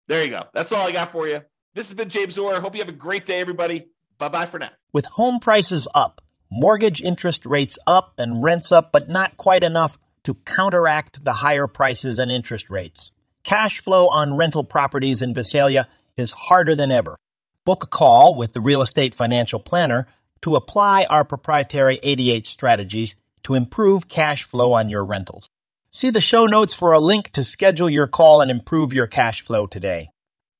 There 0.09 0.25
you 0.25 0.31
go. 0.31 0.45
That's 0.53 0.71
all 0.73 0.87
I 0.87 0.93
got 0.93 1.11
for 1.11 1.27
you. 1.27 1.43
This 1.75 1.89
has 1.89 1.97
been 1.97 2.09
James 2.09 2.39
Orr. 2.39 2.61
Hope 2.61 2.75
you 2.75 2.81
have 2.81 2.89
a 2.89 2.93
great 2.93 3.27
day, 3.27 3.41
everybody. 3.41 3.89
Bye 4.19 4.29
bye 4.29 4.47
for 4.47 4.59
now. 4.59 4.71
With 4.93 5.07
home 5.07 5.41
prices 5.41 5.89
up, 5.95 6.21
mortgage 6.51 7.03
interest 7.03 7.45
rates 7.45 7.79
up, 7.87 8.15
and 8.19 8.43
rents 8.43 8.71
up, 8.71 8.93
but 8.93 9.09
not 9.09 9.37
quite 9.37 9.65
enough 9.65 9.99
to 10.27 10.35
counteract 10.45 11.25
the 11.25 11.35
higher 11.35 11.69
prices 11.69 12.19
and 12.19 12.33
interest 12.33 12.69
rates. 12.69 13.13
Cash 13.45 13.79
flow 13.79 14.09
on 14.09 14.37
rental 14.37 14.65
properties 14.65 15.23
in 15.23 15.33
Visalia 15.33 15.87
is 16.17 16.33
harder 16.33 16.75
than 16.75 16.91
ever. 16.91 17.17
Book 17.65 17.85
a 17.85 17.87
call 17.87 18.35
with 18.35 18.53
the 18.53 18.61
Real 18.61 18.83
Estate 18.83 19.15
Financial 19.15 19.61
Planner 19.61 20.09
to 20.43 20.57
apply 20.57 21.07
our 21.09 21.25
proprietary 21.25 22.01
88 22.03 22.45
strategies 22.45 23.15
to 23.45 23.55
improve 23.55 24.09
cash 24.09 24.43
flow 24.43 24.73
on 24.73 24.89
your 24.89 25.05
rentals. 25.05 25.49
See 25.93 26.11
the 26.11 26.21
show 26.21 26.47
notes 26.47 26.75
for 26.75 26.93
a 26.93 26.99
link 26.99 27.31
to 27.31 27.45
schedule 27.45 27.89
your 27.89 28.09
call 28.09 28.41
and 28.41 28.51
improve 28.51 28.93
your 28.93 29.07
cash 29.07 29.43
flow 29.43 29.69
today. 29.69 30.11